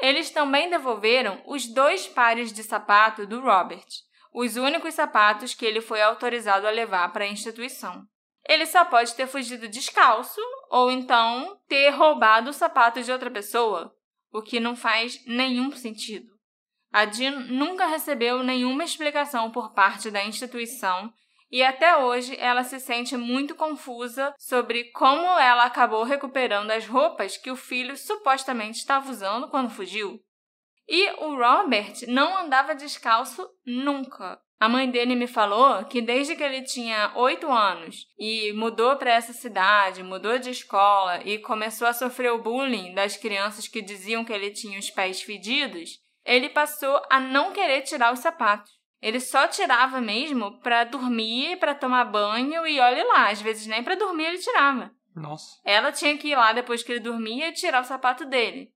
[0.00, 3.88] Eles também devolveram os dois pares de sapato do Robert,
[4.32, 8.06] os únicos sapatos que ele foi autorizado a levar para a instituição.
[8.48, 13.92] Ele só pode ter fugido descalço ou então ter roubado o sapato de outra pessoa,
[14.32, 16.33] o que não faz nenhum sentido.
[16.94, 21.12] A Jean nunca recebeu nenhuma explicação por parte da instituição
[21.50, 27.36] e até hoje ela se sente muito confusa sobre como ela acabou recuperando as roupas
[27.36, 30.20] que o filho supostamente estava usando quando fugiu.
[30.88, 34.38] E o Robert não andava descalço nunca.
[34.60, 39.14] A mãe dele me falou que desde que ele tinha oito anos e mudou para
[39.14, 44.24] essa cidade, mudou de escola e começou a sofrer o bullying das crianças que diziam
[44.24, 48.72] que ele tinha os pés fedidos, ele passou a não querer tirar os sapatos.
[49.00, 53.82] Ele só tirava mesmo para dormir, para tomar banho e olhe lá, às vezes nem
[53.84, 54.90] para dormir ele tirava.
[55.14, 55.60] Nossa.
[55.64, 58.72] Ela tinha que ir lá depois que ele dormia e tirar o sapato dele.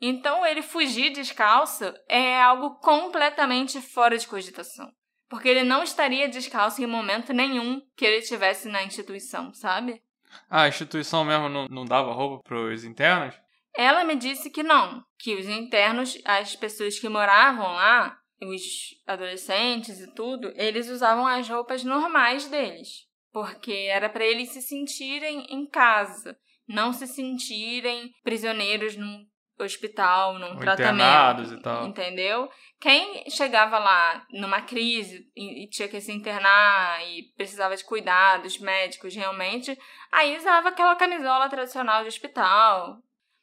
[0.00, 4.90] Então ele fugir descalço é algo completamente fora de cogitação.
[5.28, 10.02] Porque ele não estaria descalço em momento nenhum que ele estivesse na instituição, sabe?
[10.48, 13.34] Ah, a instituição mesmo não, não dava roupa para os internos?
[13.76, 18.62] Ela me disse que não, que os internos, as pessoas que moravam lá, os
[19.06, 25.46] adolescentes e tudo, eles usavam as roupas normais deles, porque era para eles se sentirem
[25.50, 29.26] em casa, não se sentirem prisioneiros num
[29.62, 31.86] hospital, num Ou tratamento, e tal.
[31.86, 32.48] entendeu?
[32.80, 39.14] Quem chegava lá numa crise e, tinha que se internar e precisava de cuidados médicos
[39.14, 39.78] realmente,
[40.10, 43.02] aí usava aquela camisola tradicional de hospital,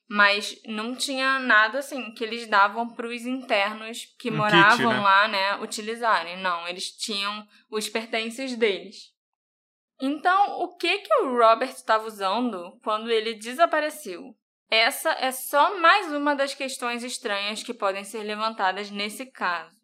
[0.09, 4.97] mas não tinha nada assim que eles davam para os internos que um moravam kit,
[4.97, 4.99] né?
[4.99, 6.41] lá, né, utilizarem.
[6.41, 9.13] Não, eles tinham os pertences deles.
[9.99, 14.35] Então, o que que o Robert estava usando quando ele desapareceu?
[14.69, 19.76] Essa é só mais uma das questões estranhas que podem ser levantadas nesse caso.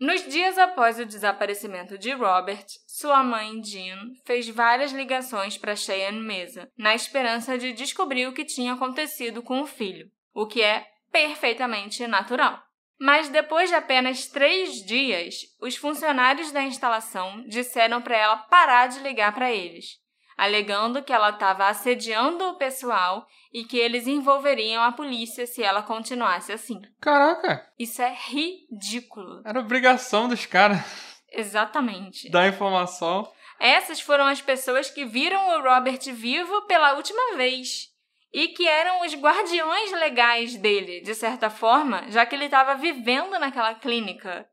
[0.00, 6.22] Nos dias após o desaparecimento de Robert, sua mãe Jean fez várias ligações para Cheyenne
[6.22, 10.86] Mesa, na esperança de descobrir o que tinha acontecido com o filho, o que é
[11.12, 12.62] perfeitamente natural.
[12.98, 19.00] Mas depois de apenas três dias, os funcionários da instalação disseram para ela parar de
[19.00, 19.98] ligar para eles,
[20.40, 25.82] alegando que ela estava assediando o pessoal e que eles envolveriam a polícia se ela
[25.82, 26.80] continuasse assim.
[26.98, 27.70] Caraca!
[27.78, 29.42] Isso é ridículo.
[29.44, 30.78] Era obrigação dos caras.
[31.30, 32.30] Exatamente.
[32.30, 33.30] Dar informação.
[33.58, 37.90] Essas foram as pessoas que viram o Robert vivo pela última vez
[38.32, 43.38] e que eram os guardiões legais dele, de certa forma, já que ele estava vivendo
[43.38, 44.48] naquela clínica.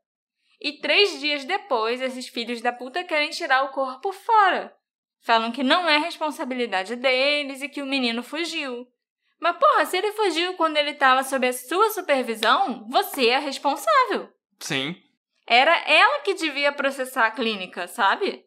[0.60, 4.76] E três dias depois, esses filhos da puta querem tirar o corpo fora.
[5.20, 8.86] Falam que não é responsabilidade deles e que o menino fugiu.
[9.40, 14.28] Mas, porra, se ele fugiu quando ele estava sob a sua supervisão, você é responsável.
[14.58, 14.96] Sim.
[15.46, 18.44] Era ela que devia processar a clínica, sabe?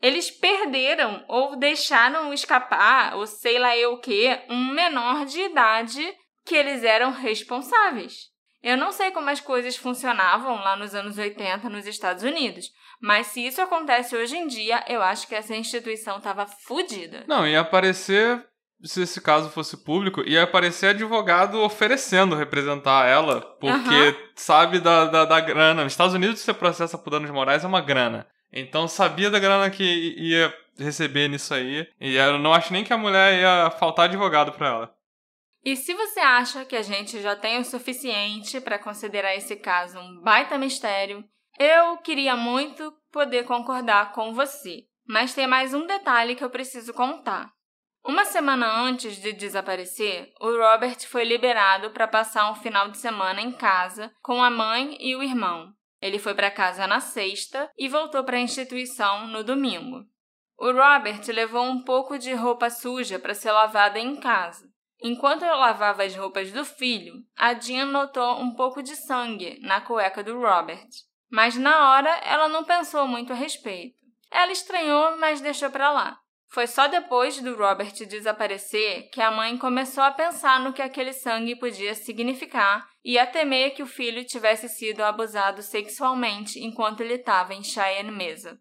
[0.00, 6.16] Eles perderam ou deixaram escapar, ou sei lá eu o que, um menor de idade
[6.44, 8.30] que eles eram responsáveis.
[8.62, 13.28] Eu não sei como as coisas funcionavam lá nos anos 80 nos Estados Unidos, mas
[13.28, 17.24] se isso acontece hoje em dia, eu acho que essa instituição tava fodida.
[17.28, 18.44] Não, ia aparecer,
[18.82, 24.14] se esse caso fosse público, ia aparecer advogado oferecendo representar ela, porque uhum.
[24.34, 25.84] sabe da, da, da, grana.
[25.84, 28.26] Nos Estados Unidos, você processa por danos morais é uma grana.
[28.52, 31.86] Então sabia da grana que ia receber nisso aí.
[32.00, 34.97] E eu não acho nem que a mulher ia faltar advogado pra ela.
[35.64, 39.98] E se você acha que a gente já tem o suficiente para considerar esse caso
[39.98, 41.24] um baita mistério,
[41.58, 46.92] eu queria muito poder concordar com você, Mas tem mais um detalhe que eu preciso
[46.92, 47.50] contar.
[48.04, 53.40] Uma semana antes de desaparecer, o Robert foi liberado para passar um final de semana
[53.40, 55.72] em casa com a mãe e o irmão.
[56.00, 60.04] Ele foi para casa na sexta e voltou para a instituição no domingo.
[60.58, 64.68] O Robert levou um pouco de roupa suja para ser lavada em casa.
[65.00, 69.80] Enquanto eu lavava as roupas do filho, a Jean notou um pouco de sangue na
[69.80, 70.88] cueca do Robert.
[71.30, 73.98] Mas na hora ela não pensou muito a respeito.
[74.30, 76.18] Ela estranhou, mas deixou para lá.
[76.50, 81.12] Foi só depois do Robert desaparecer que a mãe começou a pensar no que aquele
[81.12, 87.14] sangue podia significar e a temer que o filho tivesse sido abusado sexualmente enquanto ele
[87.14, 88.58] estava em Cheyenne Mesa.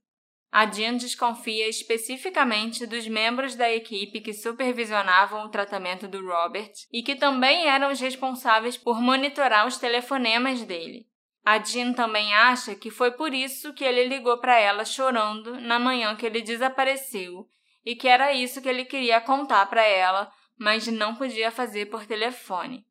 [0.51, 7.03] A Jean desconfia especificamente dos membros da equipe que supervisionavam o tratamento do Robert e
[7.03, 11.05] que também eram os responsáveis por monitorar os telefonemas dele.
[11.43, 15.79] A Jean também acha que foi por isso que ele ligou para ela chorando na
[15.79, 17.47] manhã que ele desapareceu
[17.85, 22.05] e que era isso que ele queria contar para ela, mas não podia fazer por
[22.05, 22.85] telefone.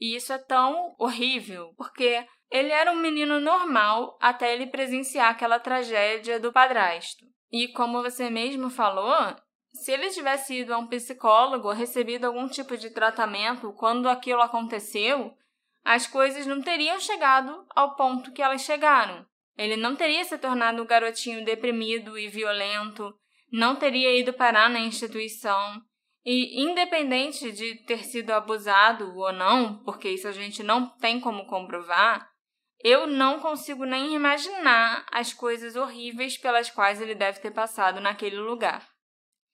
[0.00, 5.58] E isso é tão horrível, porque ele era um menino normal até ele presenciar aquela
[5.58, 7.24] tragédia do padrasto.
[7.50, 9.14] E como você mesmo falou,
[9.72, 15.34] se ele tivesse ido a um psicólogo recebido algum tipo de tratamento quando aquilo aconteceu,
[15.84, 19.24] as coisas não teriam chegado ao ponto que elas chegaram.
[19.56, 23.14] Ele não teria se tornado um garotinho deprimido e violento,
[23.50, 25.80] não teria ido parar na instituição.
[26.24, 31.46] E, independente de ter sido abusado ou não, porque isso a gente não tem como
[31.46, 32.28] comprovar,
[32.82, 38.36] eu não consigo nem imaginar as coisas horríveis pelas quais ele deve ter passado naquele
[38.36, 38.86] lugar.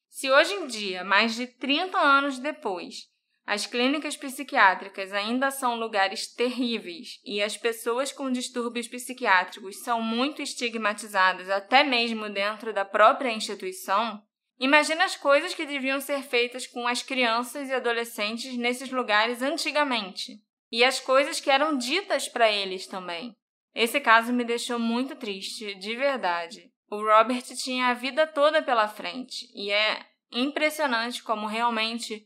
[0.08, 3.10] Se hoje em dia, mais de 30 anos depois,
[3.46, 10.40] as clínicas psiquiátricas ainda são lugares terríveis e as pessoas com distúrbios psiquiátricos são muito
[10.42, 14.22] estigmatizadas até mesmo dentro da própria instituição,
[14.60, 20.40] imagina as coisas que deviam ser feitas com as crianças e adolescentes nesses lugares antigamente
[20.72, 23.36] e as coisas que eram ditas para eles também.
[23.74, 26.72] Esse caso me deixou muito triste, de verdade.
[26.90, 32.24] O Robert tinha a vida toda pela frente e é impressionante como realmente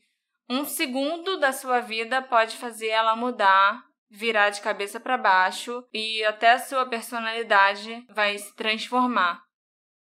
[0.48, 6.24] um segundo da sua vida pode fazer ela mudar, virar de cabeça para baixo e
[6.24, 9.42] até a sua personalidade vai se transformar.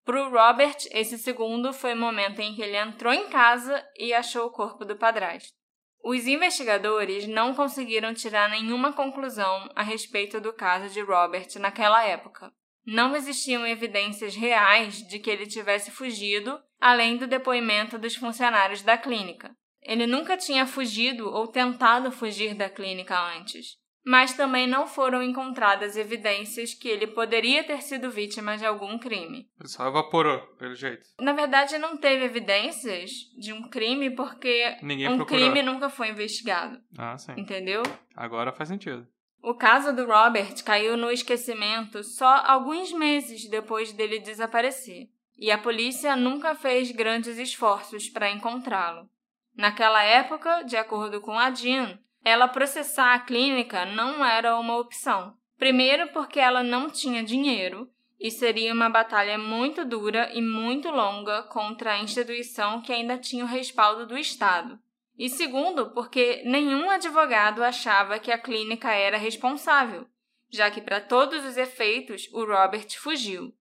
[0.05, 4.13] Para o Robert, esse segundo foi o momento em que ele entrou em casa e
[4.13, 5.56] achou o corpo do padrasto.
[6.03, 12.51] Os investigadores não conseguiram tirar nenhuma conclusão a respeito do caso de Robert naquela época.
[12.85, 18.97] Não existiam evidências reais de que ele tivesse fugido, além do depoimento dos funcionários da
[18.97, 19.55] clínica.
[19.81, 25.97] Ele nunca tinha fugido ou tentado fugir da clínica antes mas também não foram encontradas
[25.97, 29.49] evidências que ele poderia ter sido vítima de algum crime.
[29.59, 31.09] Ele só evaporou, pelo jeito.
[31.19, 35.41] Na verdade, não teve evidências de um crime porque Ninguém um procurou.
[35.41, 36.79] crime nunca foi investigado.
[36.97, 37.33] Ah, sim.
[37.35, 37.83] Entendeu?
[38.15, 39.05] Agora faz sentido.
[39.43, 45.57] O caso do Robert caiu no esquecimento só alguns meses depois dele desaparecer, e a
[45.57, 49.09] polícia nunca fez grandes esforços para encontrá-lo.
[49.53, 55.33] Naquela época, de acordo com a Jean, ela processar a clínica não era uma opção.
[55.57, 61.43] Primeiro, porque ela não tinha dinheiro e seria uma batalha muito dura e muito longa
[61.43, 64.77] contra a instituição que ainda tinha o respaldo do Estado.
[65.17, 70.05] E segundo, porque nenhum advogado achava que a clínica era responsável,
[70.49, 73.53] já que, para todos os efeitos, o Robert fugiu.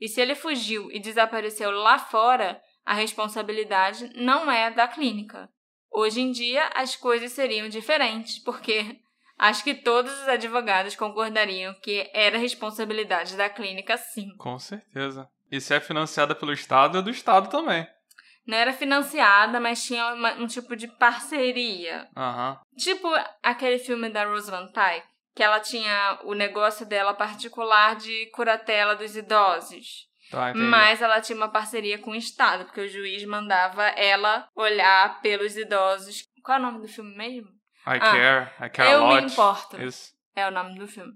[0.00, 5.48] E se ele fugiu e desapareceu lá fora, a responsabilidade não é da clínica.
[5.98, 9.00] Hoje em dia as coisas seriam diferentes, porque
[9.36, 14.28] acho que todos os advogados concordariam que era responsabilidade da clínica sim.
[14.36, 15.28] Com certeza.
[15.50, 17.84] E se é financiada pelo Estado, é do Estado também.
[18.46, 22.06] Não era financiada, mas tinha uma- um tipo de parceria.
[22.16, 22.60] Aham.
[22.76, 23.08] Tipo
[23.42, 28.94] aquele filme da Rose Van Dyke, que ela tinha o negócio dela particular de curatela
[28.94, 30.06] dos idosos.
[30.30, 30.52] Tá.
[30.54, 35.56] Mas ela tinha uma parceria com o Estado, porque o juiz mandava ela olhar pelos
[35.56, 36.24] idosos.
[36.42, 37.48] Qual é o nome do filme mesmo?
[37.86, 39.32] I care, I care Eu a me lot.
[39.32, 39.82] importo.
[39.82, 40.12] Isso.
[40.36, 41.12] É o nome do filme.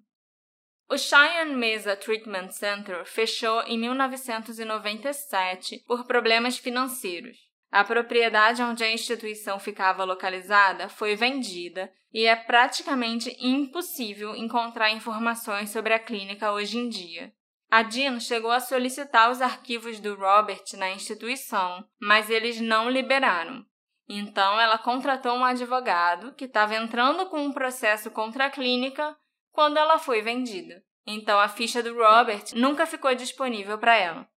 [0.89, 7.39] O Cheyenne Mesa Treatment Center fechou em 1997 por problemas financeiros.
[7.71, 15.71] A propriedade onde a instituição ficava localizada foi vendida e é praticamente impossível encontrar informações
[15.71, 17.33] sobre a clínica hoje em dia.
[17.73, 23.65] A Jean chegou a solicitar os arquivos do Robert na instituição, mas eles não liberaram.
[24.07, 29.17] Então, ela contratou um advogado que estava entrando com um processo contra a clínica
[29.51, 30.85] quando ela foi vendida.
[31.07, 34.29] Então, a ficha do Robert nunca ficou disponível para ela.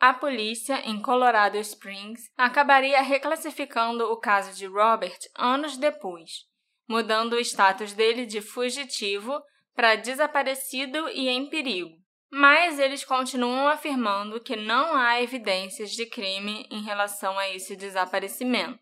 [0.00, 6.46] a polícia em Colorado Springs acabaria reclassificando o caso de Robert anos depois,
[6.88, 9.38] mudando o status dele de fugitivo
[9.74, 11.99] para desaparecido e em perigo.
[12.30, 18.78] Mas eles continuam afirmando que não há evidências de crime em relação a esse desaparecimento.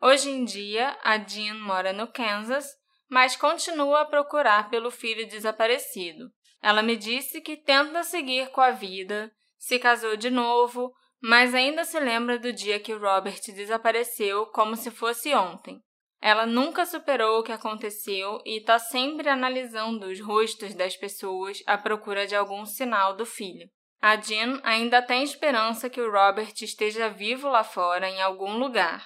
[0.00, 2.66] Hoje em dia, a Jean mora no Kansas,
[3.08, 6.30] mas continua a procurar pelo filho desaparecido.
[6.60, 11.84] Ela me disse que tenta seguir com a vida, se casou de novo, mas ainda
[11.84, 15.80] se lembra do dia que Robert desapareceu como se fosse ontem.
[16.22, 21.76] Ela nunca superou o que aconteceu e está sempre analisando os rostos das pessoas à
[21.76, 23.68] procura de algum sinal do filho.
[24.00, 29.04] A Jean ainda tem esperança que o Robert esteja vivo lá fora em algum lugar.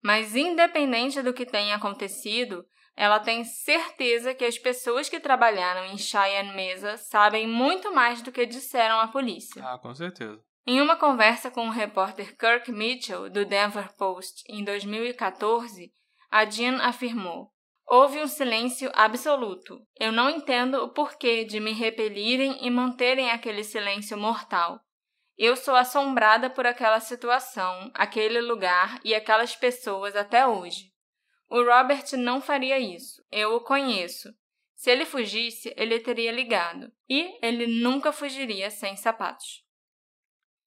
[0.00, 5.98] Mas, independente do que tenha acontecido, ela tem certeza que as pessoas que trabalharam em
[5.98, 9.60] Cheyenne Mesa sabem muito mais do que disseram à polícia.
[9.64, 10.40] Ah, com certeza.
[10.64, 15.92] Em uma conversa com o repórter Kirk Mitchell, do Denver Post, em 2014,
[16.34, 17.52] a Jean afirmou:
[17.86, 19.86] Houve um silêncio absoluto.
[19.94, 24.80] Eu não entendo o porquê de me repelirem e manterem aquele silêncio mortal.
[25.38, 30.92] Eu sou assombrada por aquela situação, aquele lugar e aquelas pessoas até hoje.
[31.48, 33.24] O Robert não faria isso.
[33.30, 34.34] Eu o conheço.
[34.74, 36.90] Se ele fugisse, ele teria ligado.
[37.08, 39.63] E ele nunca fugiria sem sapatos.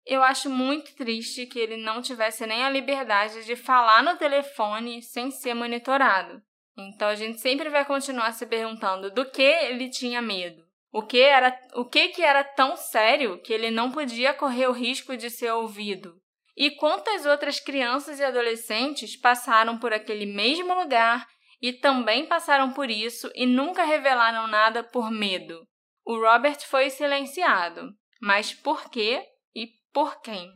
[0.06, 5.02] Eu acho muito triste que ele não tivesse nem a liberdade de falar no telefone
[5.02, 6.40] sem ser monitorado.
[6.78, 10.64] Então a gente sempre vai continuar se perguntando do que ele tinha medo.
[10.92, 14.72] O que era, o que que era tão sério que ele não podia correr o
[14.72, 16.14] risco de ser ouvido?
[16.56, 21.26] E quantas outras crianças e adolescentes passaram por aquele mesmo lugar
[21.60, 25.66] e também passaram por isso e nunca revelaram nada por medo?
[26.04, 27.92] O Robert foi silenciado,
[28.22, 29.22] mas por quê
[29.96, 30.52] por quem.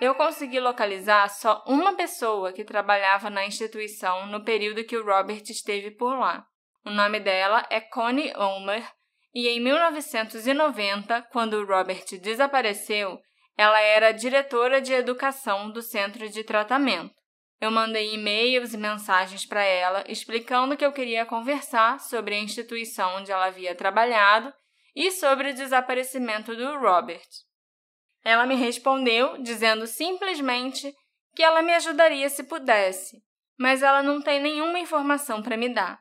[0.00, 5.42] Eu consegui localizar só uma pessoa que trabalhava na instituição no período que o Robert
[5.48, 6.46] esteve por lá.
[6.84, 8.88] O nome dela é Connie Omer,
[9.34, 13.18] e em 1990, quando o Robert desapareceu,
[13.58, 17.16] ela era diretora de educação do centro de tratamento.
[17.60, 23.16] Eu mandei e-mails e mensagens para ela explicando que eu queria conversar sobre a instituição
[23.16, 24.54] onde ela havia trabalhado
[24.96, 27.28] e sobre o desaparecimento do Robert.
[28.24, 30.92] Ela me respondeu dizendo simplesmente
[31.34, 33.22] que ela me ajudaria se pudesse,
[33.58, 36.00] mas ela não tem nenhuma informação para me dar.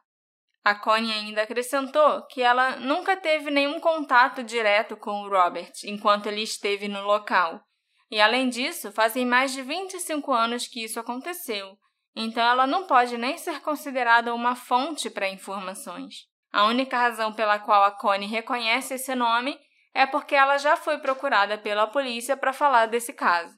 [0.64, 6.28] A Connie ainda acrescentou que ela nunca teve nenhum contato direto com o Robert enquanto
[6.28, 7.62] ele esteve no local.
[8.10, 11.78] E além disso, fazem mais de 25 anos que isso aconteceu,
[12.16, 16.16] então ela não pode nem ser considerada uma fonte para informações.
[16.56, 19.60] A única razão pela qual a Connie reconhece esse nome
[19.94, 23.54] é porque ela já foi procurada pela polícia para falar desse caso.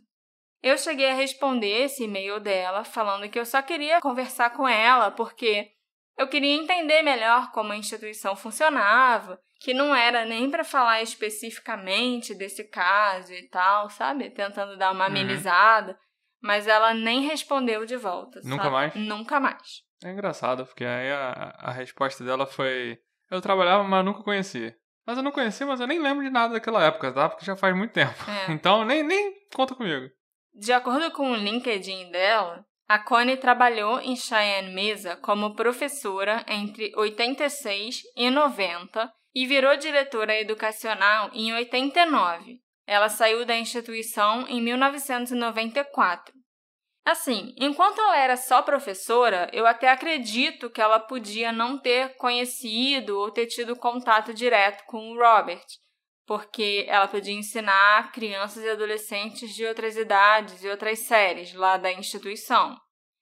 [0.63, 5.11] Eu cheguei a responder esse e-mail dela falando que eu só queria conversar com ela
[5.11, 5.69] porque
[6.17, 12.33] eu queria entender melhor como a instituição funcionava, que não era nem para falar especificamente
[12.33, 14.31] desse caso e tal, sabe?
[14.31, 15.11] Tentando dar uma uhum.
[15.11, 15.97] amenizada, uhum.
[16.41, 18.41] mas ela nem respondeu de volta.
[18.43, 18.73] Nunca sabe?
[18.73, 18.95] mais?
[18.95, 19.86] Nunca mais.
[20.03, 24.75] É engraçado, porque aí a, a resposta dela foi: Eu trabalhava, mas nunca conhecia.
[25.05, 27.29] Mas eu não conhecia, mas eu nem lembro de nada daquela época, tá?
[27.29, 28.13] Porque já faz muito tempo.
[28.29, 28.51] É.
[28.51, 30.09] Então nem, nem conta comigo.
[30.53, 36.91] De acordo com o LinkedIn dela, a Connie trabalhou em Cheyenne Mesa como professora entre
[36.95, 42.59] 86 e 90 e virou diretora educacional em 89.
[42.85, 46.36] Ela saiu da instituição em 1994
[47.07, 53.17] Assim, enquanto ela era só professora, eu até acredito que ela podia não ter conhecido
[53.17, 55.63] ou ter tido contato direto com o Robert,
[56.25, 61.93] porque ela podia ensinar crianças e adolescentes de outras idades e outras séries lá da
[61.93, 62.77] instituição.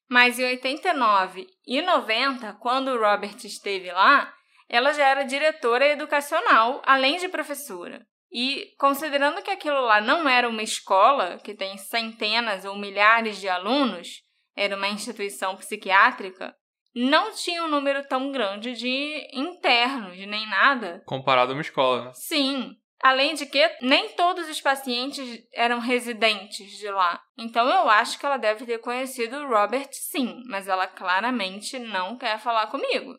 [0.10, 4.34] Mas em 89 e 90, quando o Robert esteve lá,
[4.68, 8.04] ela já era diretora educacional, além de professora.
[8.38, 13.48] E considerando que aquilo lá não era uma escola que tem centenas ou milhares de
[13.48, 14.24] alunos,
[14.54, 16.54] era uma instituição psiquiátrica,
[16.94, 21.02] não tinha um número tão grande de internos, nem nada.
[21.06, 22.12] Comparado a uma escola, né?
[22.14, 22.76] Sim.
[23.02, 27.22] Além de que nem todos os pacientes eram residentes de lá.
[27.38, 32.18] Então eu acho que ela deve ter conhecido o Robert sim, mas ela claramente não
[32.18, 33.18] quer falar comigo.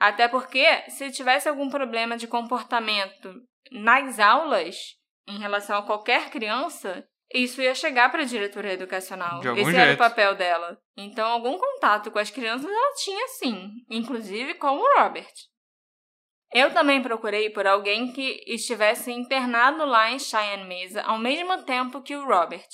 [0.00, 3.32] Até porque, se tivesse algum problema de comportamento
[3.70, 4.76] nas aulas,
[5.28, 9.40] em relação a qualquer criança, isso ia chegar para a diretora educacional.
[9.40, 9.76] Esse jeito.
[9.78, 10.78] era o papel dela.
[10.96, 15.32] Então, algum contato com as crianças ela tinha sim, inclusive com o Robert.
[16.52, 22.00] Eu também procurei por alguém que estivesse internado lá em Cheyenne Mesa ao mesmo tempo
[22.00, 22.68] que o Robert,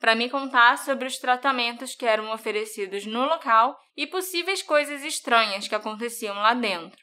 [0.00, 5.68] para me contar sobre os tratamentos que eram oferecidos no local e possíveis coisas estranhas
[5.68, 7.01] que aconteciam lá dentro.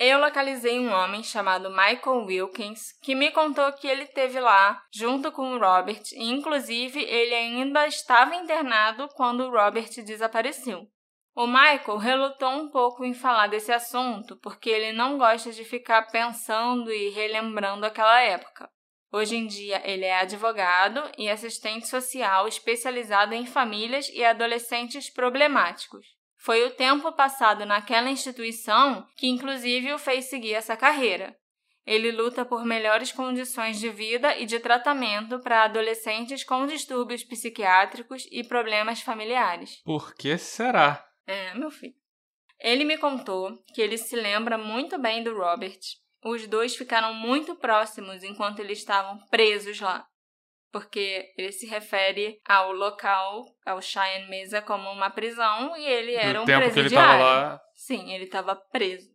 [0.00, 5.32] Eu localizei um homem chamado Michael Wilkins que me contou que ele teve lá junto
[5.32, 10.86] com o Robert e, inclusive, ele ainda estava internado quando o Robert desapareceu.
[11.34, 16.02] O Michael relutou um pouco em falar desse assunto porque ele não gosta de ficar
[16.02, 18.70] pensando e relembrando aquela época.
[19.10, 26.17] Hoje em dia, ele é advogado e assistente social especializado em famílias e adolescentes problemáticos.
[26.38, 31.36] Foi o tempo passado naquela instituição que, inclusive, o fez seguir essa carreira.
[31.84, 38.26] Ele luta por melhores condições de vida e de tratamento para adolescentes com distúrbios psiquiátricos
[38.30, 39.80] e problemas familiares.
[39.84, 41.04] Por que será?
[41.26, 41.94] É, meu filho.
[42.60, 45.78] Ele me contou que ele se lembra muito bem do Robert
[46.24, 50.06] os dois ficaram muito próximos enquanto eles estavam presos lá.
[50.70, 56.34] Porque ele se refere ao local, ao Cheyenne Mesa, como uma prisão e ele era
[56.34, 56.90] Do um tempo presidiário.
[56.90, 57.60] que ele tava lá.
[57.74, 59.08] Sim, ele estava preso.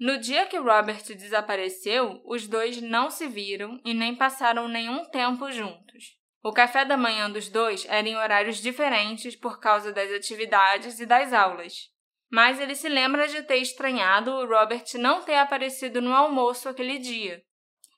[0.00, 5.50] No dia que Robert desapareceu, os dois não se viram e nem passaram nenhum tempo
[5.52, 6.16] juntos.
[6.42, 11.06] O café da manhã dos dois era em horários diferentes por causa das atividades e
[11.06, 11.94] das aulas
[12.34, 16.98] mas ele se lembra de ter estranhado o Robert não ter aparecido no almoço aquele
[16.98, 17.40] dia.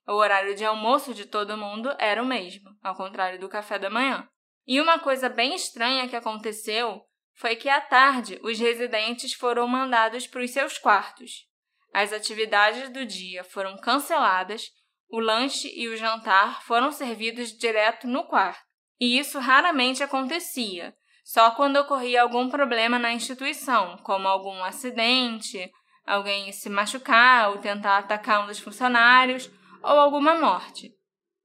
[0.06, 3.90] O horário de almoço de todo mundo era o mesmo, ao contrário do café da
[3.90, 4.28] manhã.
[4.66, 7.02] E uma coisa bem estranha que aconteceu
[7.34, 11.44] foi que à tarde os residentes foram mandados para os seus quartos.
[11.92, 14.70] As atividades do dia foram canceladas,
[15.10, 18.64] o lanche e o jantar foram servidos direto no quarto.
[19.00, 20.94] E isso raramente acontecia,
[21.24, 25.70] só quando ocorria algum problema na instituição, como algum acidente,
[26.06, 29.50] alguém se machucar ou tentar atacar um dos funcionários,
[29.86, 30.92] ou alguma morte.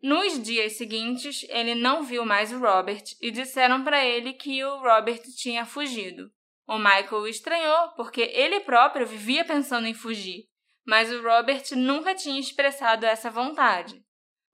[0.02, 4.80] Nos dias seguintes, ele não viu mais o Robert e disseram para ele que o
[4.80, 6.32] Robert tinha fugido.
[6.68, 10.46] O Michael estranhou porque ele próprio vivia pensando em fugir,
[10.86, 14.04] mas o Robert nunca tinha expressado essa vontade.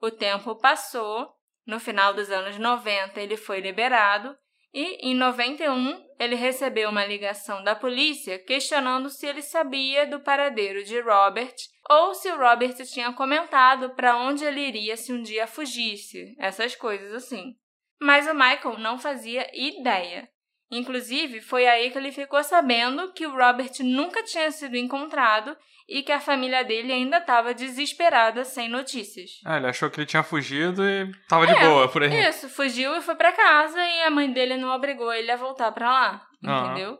[0.01, 1.33] O tempo passou,
[1.65, 4.37] no final dos anos 90 ele foi liberado
[4.79, 10.83] e, em 91, ele recebeu uma ligação da polícia questionando se ele sabia do paradeiro
[10.83, 11.55] de Robert
[11.89, 16.75] ou se o Robert tinha comentado para onde ele iria se um dia fugisse, essas
[16.75, 17.55] coisas assim.
[17.99, 20.29] Mas o Michael não fazia ideia.
[20.69, 25.57] Inclusive, foi aí que ele ficou sabendo que o Robert nunca tinha sido encontrado
[25.87, 29.31] e que a família dele ainda estava desesperada sem notícias.
[29.45, 32.13] Ah, ele achou que ele tinha fugido e tava de É, boa por aí.
[32.27, 35.71] Isso, fugiu e foi para casa e a mãe dele não obrigou ele a voltar
[35.71, 36.65] para lá, Aham.
[36.73, 36.99] entendeu?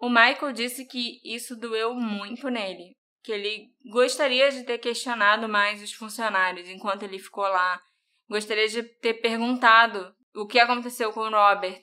[0.00, 5.82] O Michael disse que isso doeu muito nele, que ele gostaria de ter questionado mais
[5.82, 7.80] os funcionários enquanto ele ficou lá,
[8.28, 11.80] gostaria de ter perguntado o que aconteceu com o Robert,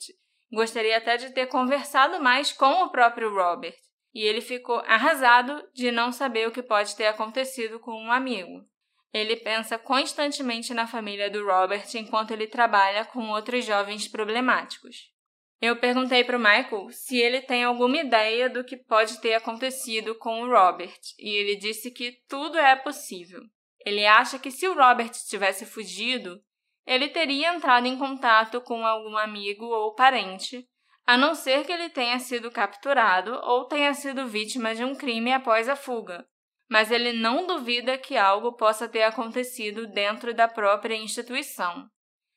[0.52, 3.76] gostaria até de ter conversado mais com o próprio Robert.
[4.16, 8.66] E ele ficou arrasado de não saber o que pode ter acontecido com um amigo.
[9.13, 15.13] Ele pensa constantemente na família do Robert enquanto ele trabalha com outros jovens problemáticos.
[15.61, 20.16] Eu perguntei para o Michael se ele tem alguma ideia do que pode ter acontecido
[20.16, 23.41] com o Robert, e ele disse que tudo é possível.
[23.86, 26.41] Ele acha que se o Robert tivesse fugido,
[26.86, 30.68] ele teria entrado em contato com algum amigo ou parente,
[31.06, 35.32] a não ser que ele tenha sido capturado ou tenha sido vítima de um crime
[35.32, 36.28] após a fuga.
[36.68, 41.88] Mas ele não duvida que algo possa ter acontecido dentro da própria instituição.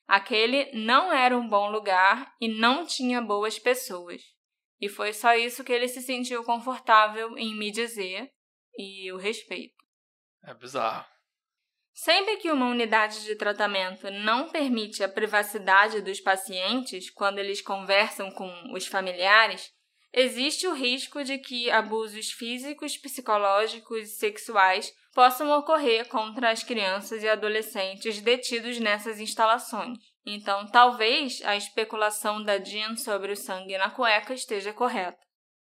[0.07, 4.21] Aquele não era um bom lugar e não tinha boas pessoas.
[4.79, 8.31] E foi só isso que ele se sentiu confortável em me dizer,
[8.77, 9.75] e eu respeito.
[10.43, 11.05] É bizarro.
[12.01, 18.31] Sempre que uma unidade de tratamento não permite a privacidade dos pacientes quando eles conversam
[18.31, 19.69] com os familiares,
[20.13, 27.21] existe o risco de que abusos físicos, psicológicos e sexuais possam ocorrer contra as crianças
[27.21, 29.97] e adolescentes detidos nessas instalações.
[30.25, 35.19] Então, talvez a especulação da Jean sobre o sangue na cueca esteja correta.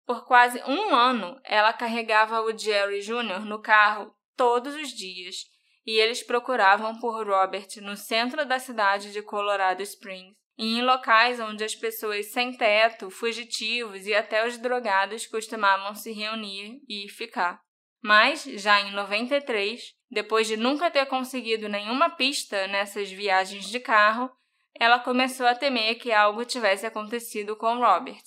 [0.05, 3.43] Por quase um ano, ela carregava o Jerry Jr.
[3.43, 5.50] no carro todos os dias
[5.85, 11.39] e eles procuravam por Robert no centro da cidade de Colorado Springs e em locais
[11.39, 17.59] onde as pessoas sem teto, fugitivos e até os drogados costumavam se reunir e ficar.
[18.03, 24.31] Mas, já em 93, depois de nunca ter conseguido nenhuma pista nessas viagens de carro,
[24.79, 28.23] ela começou a temer que algo tivesse acontecido com Robert.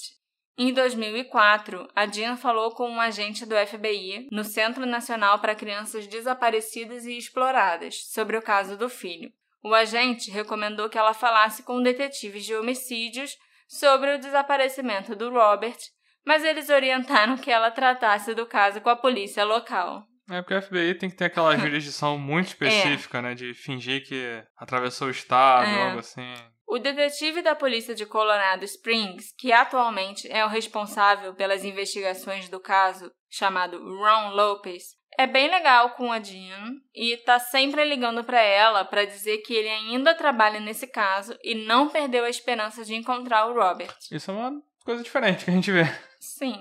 [0.56, 6.06] Em 2004, a Jean falou com um agente do FBI no Centro Nacional para Crianças
[6.06, 9.32] Desaparecidas e Exploradas sobre o caso do filho.
[9.64, 13.36] O agente recomendou que ela falasse com detetives de homicídios
[13.66, 15.78] sobre o desaparecimento do Robert,
[16.24, 20.06] mas eles orientaram que ela tratasse do caso com a polícia local.
[20.30, 23.22] É porque o FBI tem que ter aquela jurisdição muito específica, é.
[23.22, 23.34] né?
[23.34, 25.82] De fingir que atravessou o estado, é.
[25.88, 26.32] algo assim.
[26.74, 32.58] O detetive da polícia de Colorado Springs, que atualmente é o responsável pelas investigações do
[32.58, 38.40] caso, chamado Ron Lopez, é bem legal com a Jean e tá sempre ligando para
[38.40, 42.96] ela para dizer que ele ainda trabalha nesse caso e não perdeu a esperança de
[42.96, 43.96] encontrar o Robert.
[44.10, 45.84] Isso é uma coisa diferente que a gente vê.
[46.18, 46.58] Sim.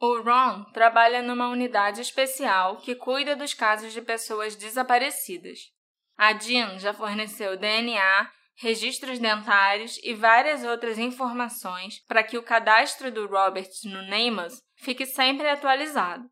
[0.00, 5.70] O Ron trabalha numa unidade especial que cuida dos casos de pessoas desaparecidas.
[6.16, 13.10] A Jean já forneceu DNA, registros dentários e várias outras informações para que o cadastro
[13.10, 16.24] do Robert no NamUs fique sempre atualizado.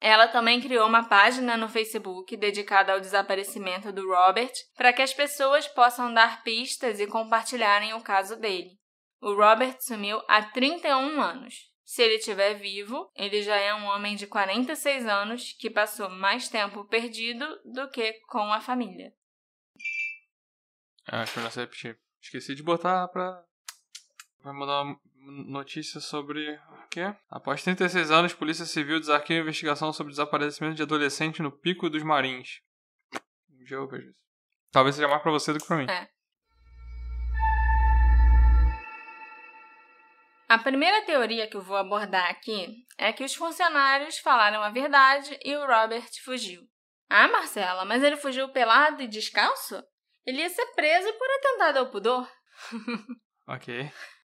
[0.00, 5.14] Ela também criou uma página no Facebook dedicada ao desaparecimento do Robert para que as
[5.14, 8.70] pessoas possam dar pistas e compartilharem o caso dele.
[9.20, 11.70] O Robert sumiu há 31 anos.
[11.84, 16.48] Se ele estiver vivo, ele já é um homem de 46 anos que passou mais
[16.48, 19.12] tempo perdido do que com a família.
[21.08, 21.98] É, melhor você repetir.
[22.20, 23.42] Esqueci de botar pra.
[24.42, 25.00] Vai mandar uma
[25.48, 26.54] notícia sobre.
[26.54, 27.14] O quê?
[27.30, 32.60] Após 36 anos, Polícia Civil desarquiva investigação sobre desaparecimento de adolescente no Pico dos Marins.
[33.50, 34.18] Um dia eu vejo isso.
[34.70, 35.86] Talvez seja mais pra você do que pra mim.
[35.90, 36.08] É.
[40.48, 45.38] A primeira teoria que eu vou abordar aqui é que os funcionários falaram a verdade
[45.42, 46.62] e o Robert fugiu.
[47.08, 49.82] Ah, Marcela, mas ele fugiu pelado e descalço?
[50.26, 52.28] Ele ia ser preso por atentado ao pudor.
[53.48, 53.90] ok.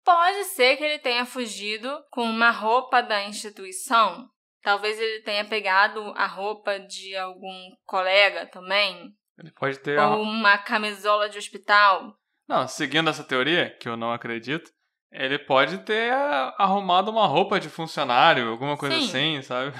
[0.04, 4.28] Pode ser que ele tenha fugido com uma roupa da instituição.
[4.62, 9.12] Talvez ele tenha pegado a roupa de algum colega também.
[9.38, 9.98] Ele pode ter.
[9.98, 12.16] Ou uma camisola de hospital.
[12.48, 14.70] Não, seguindo essa teoria, que eu não acredito,
[15.10, 16.12] ele pode ter
[16.58, 19.04] arrumado uma roupa de funcionário, alguma coisa Sim.
[19.04, 19.76] assim, sabe?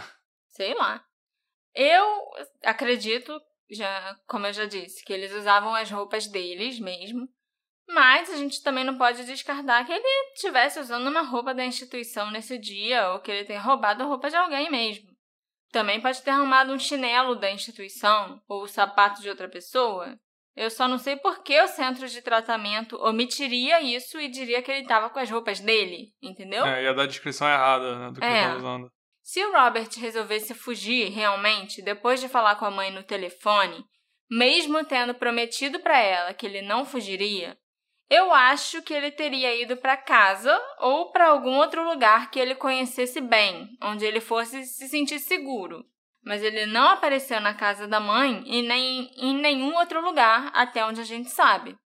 [0.49, 1.05] Sei lá.
[1.75, 2.05] Eu
[2.65, 3.41] acredito
[3.71, 7.29] já, como eu já disse, que eles usavam as roupas deles mesmo.
[7.89, 12.31] Mas a gente também não pode descartar que ele estivesse usando uma roupa da instituição
[12.31, 15.09] nesse dia ou que ele tenha roubado a roupa de alguém mesmo.
[15.71, 20.19] Também pode ter arrumado um chinelo da instituição ou o sapato de outra pessoa.
[20.57, 24.71] Eu só não sei por que o centro de tratamento omitiria isso e diria que
[24.73, 26.65] ele estava com as roupas dele, entendeu?
[26.65, 28.29] É, ia dar a descrição errada né, do que é.
[28.29, 28.91] ele estava usando.
[29.27, 33.85] Se o Robert resolvesse fugir realmente depois de falar com a mãe no telefone,
[34.31, 37.59] mesmo tendo prometido para ela que ele não fugiria,
[38.09, 42.55] eu acho que ele teria ido para casa ou para algum outro lugar que ele
[42.55, 45.85] conhecesse bem, onde ele fosse se sentir seguro.
[46.25, 50.85] Mas ele não apareceu na casa da mãe e nem em nenhum outro lugar, até
[50.85, 51.77] onde a gente sabe.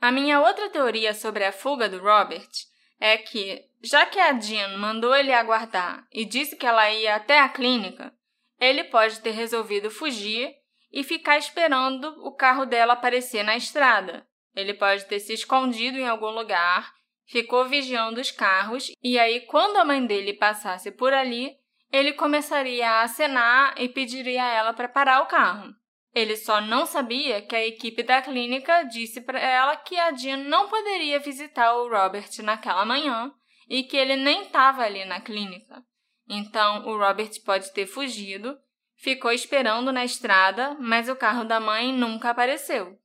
[0.00, 2.71] A minha outra teoria sobre a fuga do Robert
[3.04, 7.40] é que, já que a Jean mandou ele aguardar e disse que ela ia até
[7.40, 8.14] a clínica,
[8.60, 10.54] ele pode ter resolvido fugir
[10.92, 14.24] e ficar esperando o carro dela aparecer na estrada.
[14.54, 16.92] Ele pode ter se escondido em algum lugar,
[17.26, 21.56] ficou vigiando os carros e aí, quando a mãe dele passasse por ali,
[21.90, 25.74] ele começaria a acenar e pediria a ela para parar o carro.
[26.14, 30.36] Ele só não sabia que a equipe da clínica disse para ela que a Jean
[30.36, 33.32] não poderia visitar o Robert naquela manhã
[33.68, 35.82] e que ele nem estava ali na clínica.
[36.28, 38.58] Então, o Robert pode ter fugido,
[38.96, 42.98] ficou esperando na estrada, mas o carro da mãe nunca apareceu.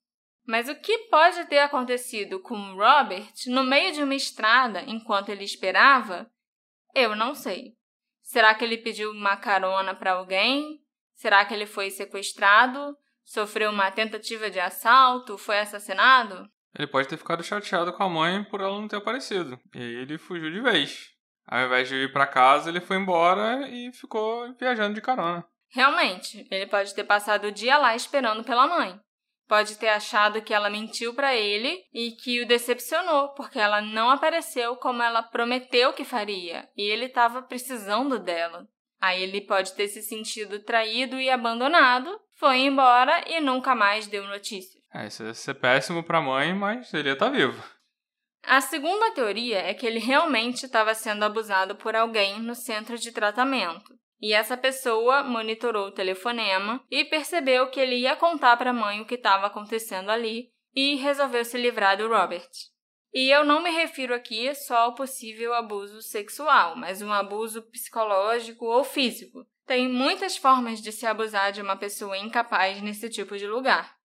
[0.45, 5.29] Mas o que pode ter acontecido com o Robert no meio de uma estrada enquanto
[5.29, 6.29] ele esperava?
[6.93, 7.75] Eu não sei.
[8.21, 10.81] Será que ele pediu uma carona para alguém?
[11.17, 12.95] Será que ele foi sequestrado?
[13.25, 15.37] Sofreu uma tentativa de assalto?
[15.37, 16.47] Foi assassinado?
[16.77, 19.59] Ele pode ter ficado chateado com a mãe por ela não ter aparecido.
[19.73, 21.09] E aí ele fugiu de vez.
[21.47, 25.43] Ao invés de ir para casa, ele foi embora e ficou viajando de carona.
[25.69, 28.99] Realmente, ele pode ter passado o dia lá esperando pela mãe.
[29.47, 34.09] Pode ter achado que ela mentiu para ele e que o decepcionou porque ela não
[34.09, 38.67] apareceu como ela prometeu que faria e ele estava precisando dela.
[38.99, 44.25] Aí ele pode ter se sentido traído e abandonado, foi embora e nunca mais deu
[44.27, 44.83] notícias.
[44.93, 47.61] É, isso ia ser péssimo pra mãe, mas ele ia estar tá vivo.
[48.43, 53.11] A segunda teoria é que ele realmente estava sendo abusado por alguém no centro de
[53.11, 53.93] tratamento.
[54.19, 59.01] E essa pessoa monitorou o telefonema e percebeu que ele ia contar para a mãe
[59.01, 62.49] o que estava acontecendo ali e resolveu se livrar do Robert.
[63.13, 68.65] E eu não me refiro aqui só ao possível abuso sexual, mas um abuso psicológico
[68.65, 69.45] ou físico.
[69.65, 73.97] Tem muitas formas de se abusar de uma pessoa incapaz nesse tipo de lugar.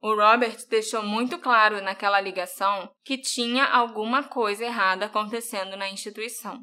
[0.00, 6.62] O Robert deixou muito claro naquela ligação que tinha alguma coisa errada acontecendo na instituição.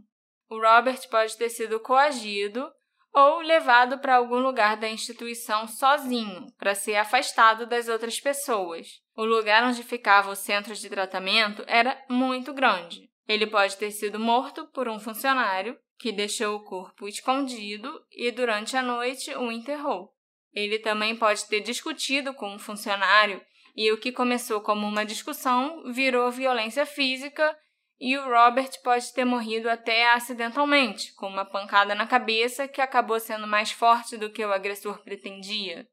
[0.49, 2.71] O Robert pode ter sido coagido
[3.13, 9.01] ou levado para algum lugar da instituição sozinho, para ser afastado das outras pessoas.
[9.15, 13.09] O lugar onde ficava o centro de tratamento era muito grande.
[13.27, 18.75] Ele pode ter sido morto por um funcionário que deixou o corpo escondido e durante
[18.75, 20.13] a noite o enterrou.
[20.53, 23.41] Ele também pode ter discutido com um funcionário
[23.75, 27.55] e o que começou como uma discussão virou violência física
[28.03, 33.19] e o Robert pode ter morrido até acidentalmente, com uma pancada na cabeça que acabou
[33.19, 35.87] sendo mais forte do que o agressor pretendia.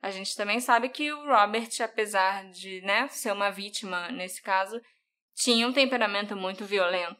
[0.00, 4.80] A gente também sabe que o Robert, apesar de né, ser uma vítima nesse caso,
[5.34, 7.18] tinha um temperamento muito violento.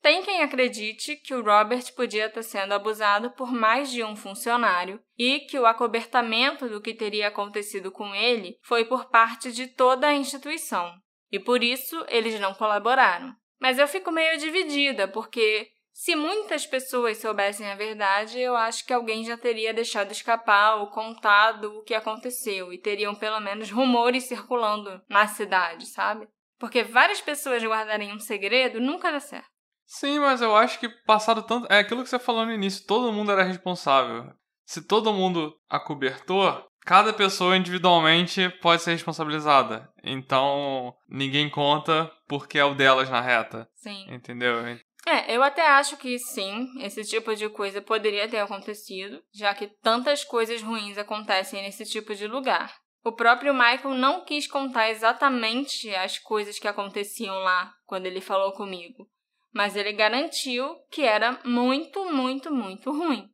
[0.00, 5.02] Tem quem acredite que o Robert podia estar sendo abusado por mais de um funcionário
[5.18, 10.06] e que o acobertamento do que teria acontecido com ele foi por parte de toda
[10.06, 10.94] a instituição,
[11.32, 13.34] e por isso eles não colaboraram.
[13.58, 18.92] Mas eu fico meio dividida, porque se muitas pessoas soubessem a verdade, eu acho que
[18.92, 24.24] alguém já teria deixado escapar ou contado o que aconteceu e teriam pelo menos rumores
[24.24, 26.28] circulando na cidade, sabe?
[26.58, 29.50] Porque várias pessoas guardarem um segredo nunca dá certo.
[29.86, 31.70] Sim, mas eu acho que passado tanto.
[31.70, 34.32] É aquilo que você falou no início, todo mundo era responsável.
[34.64, 39.90] Se todo mundo acobertou, cada pessoa individualmente pode ser responsabilizada.
[40.02, 43.68] Então, ninguém conta porque é o delas na reta.
[43.74, 44.06] Sim.
[44.08, 44.64] Entendeu?
[45.06, 49.66] É, eu até acho que sim, esse tipo de coisa poderia ter acontecido, já que
[49.82, 52.72] tantas coisas ruins acontecem nesse tipo de lugar.
[53.04, 58.52] O próprio Michael não quis contar exatamente as coisas que aconteciam lá quando ele falou
[58.52, 59.08] comigo,
[59.52, 63.28] mas ele garantiu que era muito, muito, muito ruim.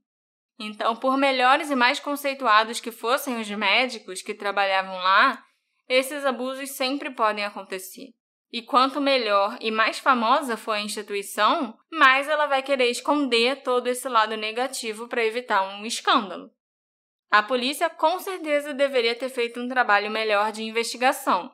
[0.59, 5.45] Então, por melhores e mais conceituados que fossem os médicos que trabalhavam lá,
[5.89, 8.09] esses abusos sempre podem acontecer.
[8.51, 13.87] E quanto melhor e mais famosa for a instituição, mais ela vai querer esconder todo
[13.87, 16.51] esse lado negativo para evitar um escândalo.
[17.31, 21.53] A polícia com certeza deveria ter feito um trabalho melhor de investigação.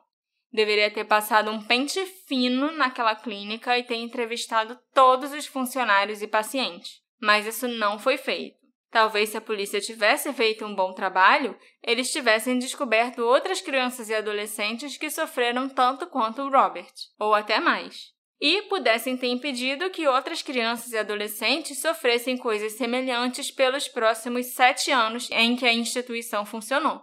[0.51, 6.27] Deveria ter passado um pente fino naquela clínica e ter entrevistado todos os funcionários e
[6.27, 7.01] pacientes.
[7.19, 8.64] Mas isso não foi feito.
[8.95, 14.15] Talvez se a polícia tivesse feito um bom trabalho, eles tivessem descoberto outras crianças e
[14.15, 18.13] adolescentes que sofreram tanto quanto o Robert, ou até mais.
[18.39, 24.91] E pudessem ter impedido que outras crianças e adolescentes sofressem coisas semelhantes pelos próximos sete
[24.91, 27.01] anos em que a instituição funcionou.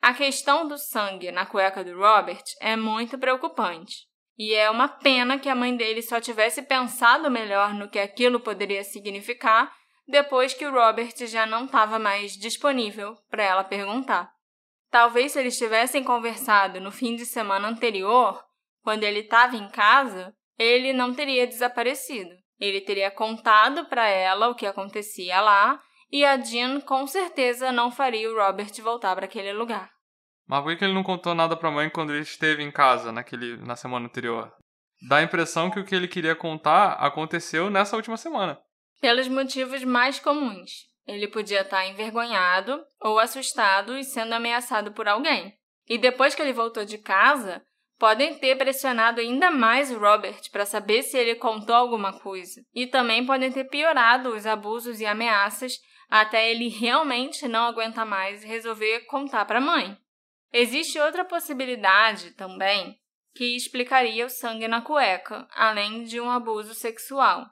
[0.00, 4.06] A questão do sangue na cueca do Robert é muito preocupante.
[4.38, 8.38] E é uma pena que a mãe dele só tivesse pensado melhor no que aquilo
[8.38, 9.74] poderia significar
[10.06, 14.30] depois que o Robert já não estava mais disponível para ela perguntar.
[14.90, 18.42] Talvez se eles tivessem conversado no fim de semana anterior,
[18.82, 22.30] quando ele estava em casa, ele não teria desaparecido.
[22.58, 25.80] Ele teria contado para ela o que acontecia lá
[26.10, 29.90] e a Jean com certeza não faria o Robert voltar para aquele lugar.
[30.46, 33.10] Mas por que ele não contou nada para a mãe quando ele esteve em casa
[33.10, 34.52] naquele, na semana anterior?
[35.08, 38.58] Dá a impressão que o que ele queria contar aconteceu nessa última semana
[39.00, 40.86] pelos motivos mais comuns.
[41.06, 45.56] Ele podia estar envergonhado ou assustado e sendo ameaçado por alguém.
[45.88, 47.62] E depois que ele voltou de casa,
[47.98, 52.60] podem ter pressionado ainda mais o Robert para saber se ele contou alguma coisa.
[52.74, 55.78] E também podem ter piorado os abusos e ameaças
[56.08, 59.96] até ele realmente não aguentar mais e resolver contar para a mãe.
[60.52, 62.96] Existe outra possibilidade também
[63.34, 67.44] que explicaria o sangue na cueca, além de um abuso sexual.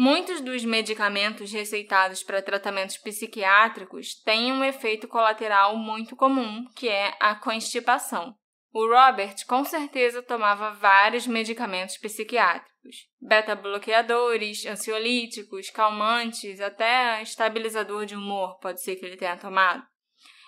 [0.00, 7.16] Muitos dos medicamentos receitados para tratamentos psiquiátricos têm um efeito colateral muito comum, que é
[7.18, 8.32] a constipação.
[8.72, 18.56] O Robert com certeza tomava vários medicamentos psiquiátricos, beta-bloqueadores, ansiolíticos, calmantes, até estabilizador de humor
[18.60, 19.82] pode ser que ele tenha tomado.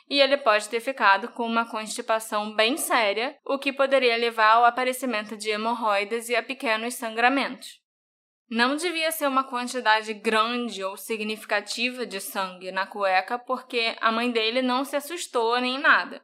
[0.08, 4.64] E ele pode ter ficado com uma constipação bem séria, o que poderia levar ao
[4.64, 7.79] aparecimento de hemorroidas e a pequenos sangramentos.
[8.50, 14.32] Não devia ser uma quantidade grande ou significativa de sangue na cueca, porque a mãe
[14.32, 16.20] dele não se assustou nem nada.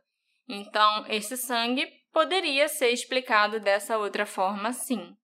[0.49, 5.17] Então, esse sangue poderia ser explicado dessa outra forma, sim.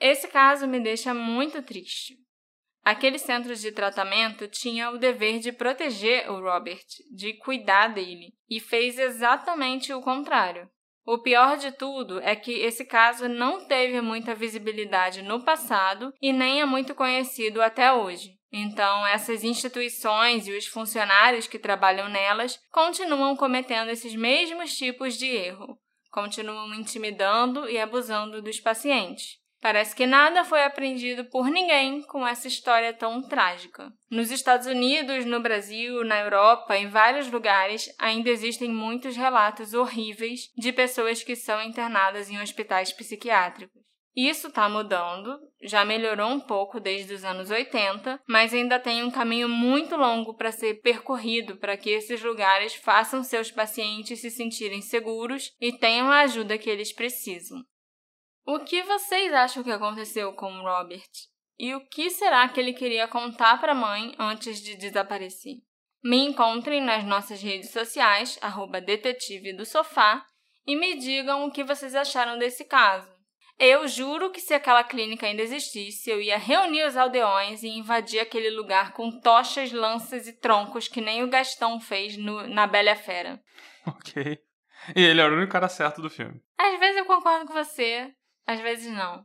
[0.00, 2.16] Esse caso me deixa muito triste.
[2.82, 8.58] Aquele centro de tratamento tinha o dever de proteger o Robert, de cuidar dele, e
[8.58, 10.68] fez exatamente o contrário.
[11.04, 16.32] O pior de tudo é que esse caso não teve muita visibilidade no passado e
[16.32, 18.38] nem é muito conhecido até hoje.
[18.52, 25.26] Então, essas instituições e os funcionários que trabalham nelas continuam cometendo esses mesmos tipos de
[25.26, 25.78] erro,
[26.10, 29.39] continuam intimidando e abusando dos pacientes.
[29.60, 33.92] Parece que nada foi aprendido por ninguém com essa história tão trágica.
[34.10, 40.50] Nos Estados Unidos, no Brasil, na Europa, em vários lugares, ainda existem muitos relatos horríveis
[40.56, 43.80] de pessoas que são internadas em hospitais psiquiátricos.
[44.16, 49.10] Isso está mudando, já melhorou um pouco desde os anos 80, mas ainda tem um
[49.10, 54.82] caminho muito longo para ser percorrido para que esses lugares façam seus pacientes se sentirem
[54.82, 57.62] seguros e tenham a ajuda que eles precisam.
[58.46, 61.08] O que vocês acham que aconteceu com Robert?
[61.58, 65.56] E o que será que ele queria contar para a mãe antes de desaparecer?
[66.02, 70.24] Me encontrem nas nossas redes sociais, arroba detetive do sofá,
[70.66, 73.08] e me digam o que vocês acharam desse caso.
[73.58, 78.18] Eu juro que se aquela clínica ainda existisse, eu ia reunir os aldeões e invadir
[78.18, 82.96] aquele lugar com tochas, lanças e troncos que nem o Gastão fez no, na Bela
[82.96, 83.38] Fera.
[83.86, 84.38] Ok.
[84.96, 86.40] E ele era o único cara certo do filme.
[86.58, 88.10] Às vezes eu concordo com você,
[88.50, 89.24] às vezes não.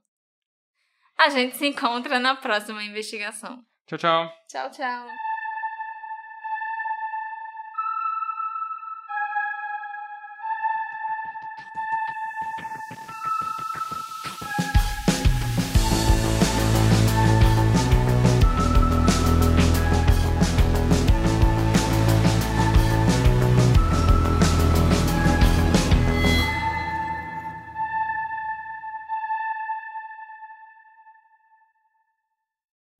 [1.17, 3.63] A gente se encontra na próxima investigação.
[3.87, 4.33] Tchau, tchau.
[4.47, 5.24] Tchau, tchau.